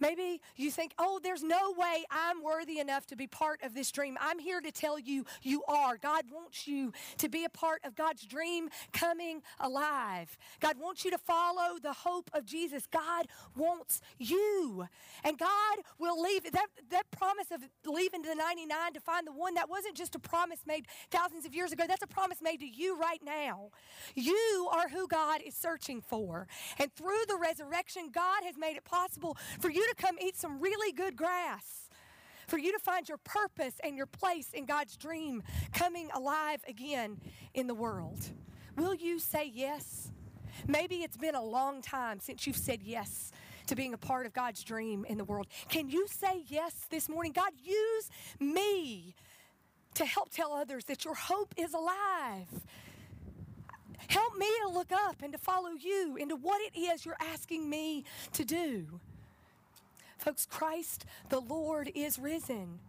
Maybe 0.00 0.40
you 0.56 0.70
think, 0.70 0.92
oh, 0.98 1.20
there's 1.22 1.42
no 1.42 1.72
way 1.76 2.04
I'm 2.10 2.42
worthy 2.42 2.78
enough 2.78 3.06
to 3.06 3.16
be 3.16 3.26
part 3.26 3.62
of 3.62 3.74
this 3.74 3.90
dream. 3.90 4.16
I'm 4.20 4.38
here 4.38 4.60
to 4.60 4.70
tell 4.70 4.98
you 4.98 5.24
you 5.42 5.62
are. 5.68 5.96
God 5.96 6.24
wants 6.32 6.66
you 6.68 6.92
to 7.18 7.28
be 7.28 7.44
a 7.44 7.48
part 7.48 7.80
of 7.84 7.96
God's 7.96 8.24
dream 8.24 8.68
coming 8.92 9.42
alive. 9.60 10.36
God 10.60 10.76
wants 10.78 11.04
you 11.04 11.10
to 11.10 11.18
follow 11.18 11.78
the 11.82 11.92
hope 11.92 12.30
of 12.32 12.44
Jesus. 12.44 12.86
God 12.86 13.26
wants 13.56 14.00
you. 14.18 14.86
And 15.24 15.38
God 15.38 15.78
will 15.98 16.20
leave. 16.22 16.44
That, 16.52 16.68
that 16.90 17.10
promise 17.10 17.50
of 17.50 17.62
leaving 17.84 18.22
the 18.22 18.34
99 18.34 18.92
to 18.94 19.00
find 19.00 19.26
the 19.26 19.32
one, 19.32 19.54
that 19.54 19.68
wasn't 19.68 19.96
just 19.96 20.14
a 20.14 20.18
promise 20.18 20.60
made 20.66 20.86
thousands 21.10 21.44
of 21.44 21.54
years 21.54 21.72
ago. 21.72 21.84
That's 21.86 22.02
a 22.02 22.06
promise 22.06 22.40
made 22.40 22.60
to 22.60 22.66
you 22.66 22.98
right 22.98 23.20
now. 23.24 23.70
You 24.14 24.68
are 24.72 24.88
who 24.88 25.08
God 25.08 25.40
is 25.44 25.54
searching 25.54 26.00
for. 26.00 26.46
And 26.78 26.92
through 26.94 27.24
the 27.26 27.36
resurrection, 27.36 28.10
God 28.12 28.44
has 28.44 28.56
made 28.56 28.76
it 28.76 28.84
possible 28.84 29.36
for 29.60 29.70
you 29.70 29.87
to 29.88 29.94
come 29.94 30.16
eat 30.20 30.36
some 30.36 30.60
really 30.60 30.92
good 30.92 31.16
grass, 31.16 31.88
for 32.46 32.58
you 32.58 32.72
to 32.72 32.78
find 32.78 33.08
your 33.08 33.18
purpose 33.18 33.74
and 33.84 33.96
your 33.96 34.06
place 34.06 34.50
in 34.52 34.64
God's 34.64 34.96
dream 34.96 35.42
coming 35.72 36.08
alive 36.14 36.60
again 36.66 37.20
in 37.54 37.66
the 37.66 37.74
world. 37.74 38.18
Will 38.76 38.94
you 38.94 39.18
say 39.18 39.50
yes? 39.52 40.10
Maybe 40.66 40.96
it's 40.96 41.16
been 41.16 41.34
a 41.34 41.44
long 41.44 41.82
time 41.82 42.20
since 42.20 42.46
you've 42.46 42.56
said 42.56 42.82
yes 42.82 43.32
to 43.66 43.76
being 43.76 43.92
a 43.92 43.98
part 43.98 44.24
of 44.24 44.32
God's 44.32 44.64
dream 44.64 45.04
in 45.04 45.18
the 45.18 45.24
world. 45.24 45.46
Can 45.68 45.90
you 45.90 46.06
say 46.08 46.42
yes 46.46 46.74
this 46.90 47.08
morning? 47.08 47.32
God, 47.32 47.52
use 47.62 48.10
me 48.40 49.14
to 49.94 50.04
help 50.04 50.30
tell 50.30 50.52
others 50.52 50.84
that 50.86 51.04
your 51.04 51.14
hope 51.14 51.54
is 51.56 51.74
alive. 51.74 52.48
Help 54.08 54.36
me 54.36 54.48
to 54.62 54.70
look 54.70 54.90
up 54.90 55.16
and 55.22 55.32
to 55.32 55.38
follow 55.38 55.70
you 55.78 56.16
into 56.16 56.34
what 56.36 56.60
it 56.62 56.78
is 56.78 57.04
you're 57.04 57.16
asking 57.20 57.68
me 57.68 58.04
to 58.32 58.44
do. 58.44 59.00
Folks, 60.18 60.46
Christ 60.46 61.04
the 61.28 61.40
Lord 61.40 61.90
is 61.94 62.18
risen. 62.18 62.80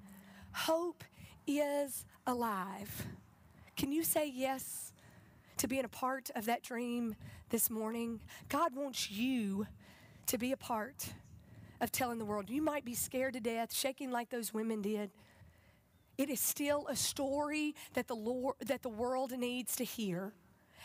Hope 0.52 1.04
is 1.48 2.06
alive. 2.26 3.06
Can 3.78 3.92
you 3.92 4.04
say 4.04 4.30
yes 4.34 4.92
to 5.58 5.68
being 5.68 5.86
a 5.86 5.90
part 5.90 6.32
of 6.36 6.46
that 6.46 6.64
dream 6.64 7.16
this 7.50 7.70
morning? 7.70 8.20
God 8.50 8.76
wants 8.76 9.12
you 9.12 9.68
to 10.26 10.38
be 10.38 10.52
a 10.52 10.58
part 10.58 11.14
of 11.80 11.92
telling 11.92 12.18
the 12.18 12.26
world. 12.26 12.50
You 12.50 12.62
might 12.62 12.84
be 12.84 12.96
scared 12.96 13.34
to 13.34 13.40
death, 13.40 13.74
shaking 13.74 14.12
like 14.12 14.30
those 14.30 14.54
women 14.54 14.82
did. 14.82 15.12
It 16.18 16.30
is 16.30 16.40
still 16.40 16.88
a 16.90 16.96
story 16.96 17.76
that 17.94 18.08
the 18.08 18.16
Lord 18.16 18.56
that 18.66 18.82
the 18.82 18.90
world 18.90 19.32
needs 19.38 19.76
to 19.78 19.86
hear. 19.86 20.34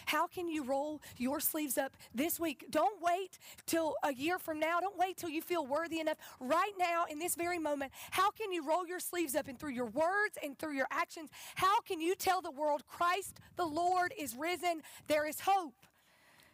How 0.07 0.27
can 0.27 0.49
you 0.49 0.65
roll 0.65 1.01
your 1.17 1.41
sleeves 1.41 1.79
up 1.79 1.97
this 2.15 2.39
week? 2.41 2.67
Don't 2.71 3.01
wait 3.03 3.39
till 3.67 3.95
a 4.03 4.13
year 4.13 4.39
from 4.39 4.61
now. 4.61 4.81
Don't 4.81 4.99
wait 4.99 5.17
till 5.17 5.31
you 5.31 5.43
feel 5.43 5.67
worthy 5.67 6.01
enough. 6.01 6.19
Right 6.41 6.73
now, 6.79 7.05
in 7.11 7.19
this 7.19 7.35
very 7.35 7.59
moment, 7.59 7.93
how 8.11 8.31
can 8.31 8.53
you 8.53 8.67
roll 8.67 8.87
your 8.87 9.01
sleeves 9.01 9.35
up 9.35 9.49
and 9.49 9.59
through 9.59 9.73
your 9.73 9.87
words 9.87 10.39
and 10.43 10.59
through 10.59 10.75
your 10.75 10.89
actions? 10.91 11.31
How 11.55 11.81
can 11.81 12.01
you 12.01 12.15
tell 12.15 12.41
the 12.41 12.51
world 12.51 12.87
Christ 12.87 13.41
the 13.57 13.67
Lord 13.67 14.13
is 14.19 14.37
risen? 14.37 14.83
There 15.07 15.27
is 15.27 15.41
hope. 15.41 15.75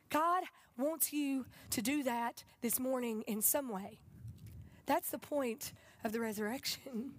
God 0.09 0.44
wants 0.76 1.12
you 1.12 1.46
to 1.70 1.83
do 1.83 2.03
that 2.03 2.44
this 2.61 2.81
morning 2.81 3.22
in 3.26 3.42
some 3.42 3.68
way. 3.68 4.00
That's 4.87 5.11
the 5.11 5.18
point 5.18 5.72
of 6.03 6.12
the 6.12 6.20
resurrection. 6.20 7.12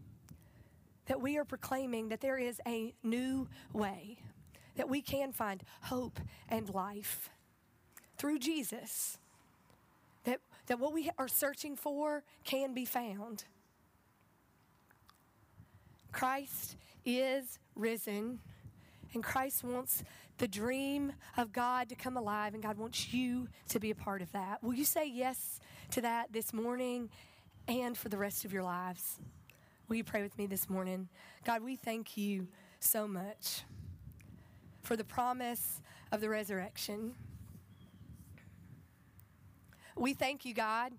That 1.06 1.22
we 1.22 1.38
are 1.38 1.46
proclaiming 1.46 2.10
that 2.10 2.22
there 2.22 2.38
is 2.38 2.62
a 2.68 2.94
new 3.04 3.48
way 3.74 4.20
that 4.76 4.90
we 4.90 5.02
can 5.02 5.32
find 5.32 5.64
hope 5.84 6.20
and 6.50 6.74
life 6.74 7.30
through 8.18 8.40
Jesus. 8.40 9.18
That, 10.24 10.40
that 10.68 10.80
what 10.80 10.94
we 10.94 11.10
are 11.18 11.28
searching 11.28 11.76
for 11.76 12.24
can 12.44 12.74
be 12.74 12.86
found. 12.86 13.46
Christ 16.12 16.76
is 17.06 17.58
risen, 17.76 18.40
and 19.14 19.24
Christ 19.24 19.64
wants 19.64 20.04
the 20.38 20.48
dream 20.48 21.14
of 21.38 21.52
God 21.52 21.90
to 21.90 21.96
come 21.96 22.18
alive, 22.18 22.54
and 22.54 22.62
God 22.62 22.78
wants 22.78 23.14
you 23.14 23.48
to 23.70 23.80
be 23.80 23.92
a 23.92 23.96
part 23.96 24.22
of 24.22 24.32
that. 24.32 24.62
Will 24.64 24.74
you 24.74 24.86
say 24.86 25.08
yes 25.08 25.60
to 25.92 26.02
that 26.02 26.32
this 26.32 26.54
morning 26.54 27.10
and 27.68 27.98
for 27.98 28.10
the 28.10 28.18
rest 28.18 28.46
of 28.46 28.52
your 28.52 28.64
lives? 28.64 29.20
Will 29.88 29.96
you 29.96 30.04
pray 30.04 30.22
with 30.22 30.38
me 30.38 30.48
this 30.48 30.70
morning? 30.70 31.10
God, 31.46 31.64
we 31.64 31.76
thank 31.76 32.18
you 32.18 32.48
so 32.80 33.08
much 33.08 33.64
for 34.92 34.98
the 34.98 35.04
promise 35.06 35.82
of 36.12 36.20
the 36.20 36.28
resurrection. 36.28 37.14
We 39.96 40.14
thank 40.14 40.44
you, 40.44 40.54
God, 40.54 40.92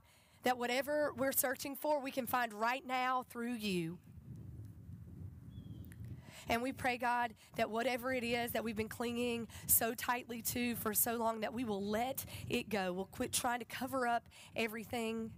that 0.44 0.56
whatever 0.56 1.12
we're 1.14 1.32
searching 1.32 1.76
for, 1.76 2.00
we 2.00 2.10
can 2.10 2.26
find 2.26 2.54
right 2.54 2.86
now 2.86 3.26
through 3.28 3.52
you. 3.52 3.98
And 6.48 6.62
we 6.62 6.72
pray, 6.72 6.96
God, 6.96 7.34
that 7.56 7.68
whatever 7.68 8.14
it 8.14 8.24
is 8.24 8.52
that 8.52 8.64
we've 8.64 8.78
been 8.78 8.88
clinging 8.88 9.46
so 9.66 9.92
tightly 9.92 10.40
to 10.40 10.74
for 10.76 10.94
so 10.94 11.16
long, 11.16 11.40
that 11.40 11.52
we 11.52 11.64
will 11.64 11.84
let 11.84 12.24
it 12.48 12.70
go. 12.70 12.94
We'll 12.94 13.04
quit 13.04 13.30
trying 13.30 13.58
to 13.58 13.66
cover 13.66 14.06
up 14.06 14.24
everything. 14.56 15.32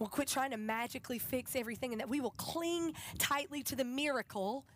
We'll 0.00 0.08
quit 0.08 0.26
trying 0.26 0.50
to 0.50 0.56
magically 0.56 1.20
fix 1.20 1.54
everything, 1.54 1.92
and 1.92 2.00
that 2.00 2.08
we 2.08 2.20
will 2.20 2.32
cling 2.32 2.94
tightly 3.18 3.62
to 3.62 3.76
the 3.76 3.84
miracle 3.84 4.66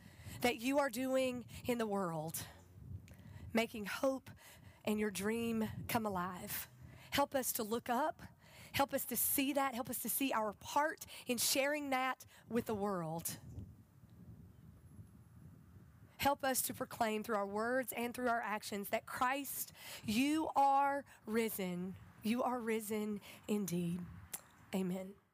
that 0.43 0.61
you 0.61 0.79
are 0.79 0.91
doing 0.91 1.45
in 1.67 1.79
the 1.79 1.87
world 1.89 2.37
making 3.57 3.87
hope 3.87 4.31
and 4.85 5.01
your 5.01 5.11
dream 5.11 5.69
come 5.89 6.07
alive. 6.07 6.69
Help 7.11 7.35
us 7.35 7.51
to 7.53 7.65
look 7.65 7.89
up. 7.91 8.23
Help 8.71 8.95
us 8.95 9.05
to 9.07 9.17
see 9.17 9.55
that. 9.55 9.75
Help 9.75 9.91
us 9.91 9.99
to 10.01 10.09
see 10.09 10.33
our 10.33 10.53
part 10.61 11.07
in 11.27 11.39
sharing 11.39 11.91
that 11.91 12.25
with 12.51 12.67
the 12.67 12.75
world. 12.75 13.25
Help 16.19 16.45
us 16.45 16.61
to 16.63 16.75
proclaim 16.75 17.23
through 17.23 17.37
our 17.37 17.47
words 17.47 17.93
and 17.97 18.13
through 18.13 18.29
our 18.29 18.43
actions 18.45 18.89
that 18.91 19.07
Christ, 19.07 19.73
you 20.05 20.49
are 20.55 21.05
risen. 21.27 21.95
You 22.23 22.43
are 22.43 22.59
risen 22.59 23.21
indeed. 23.49 24.01
Amen. 24.75 25.26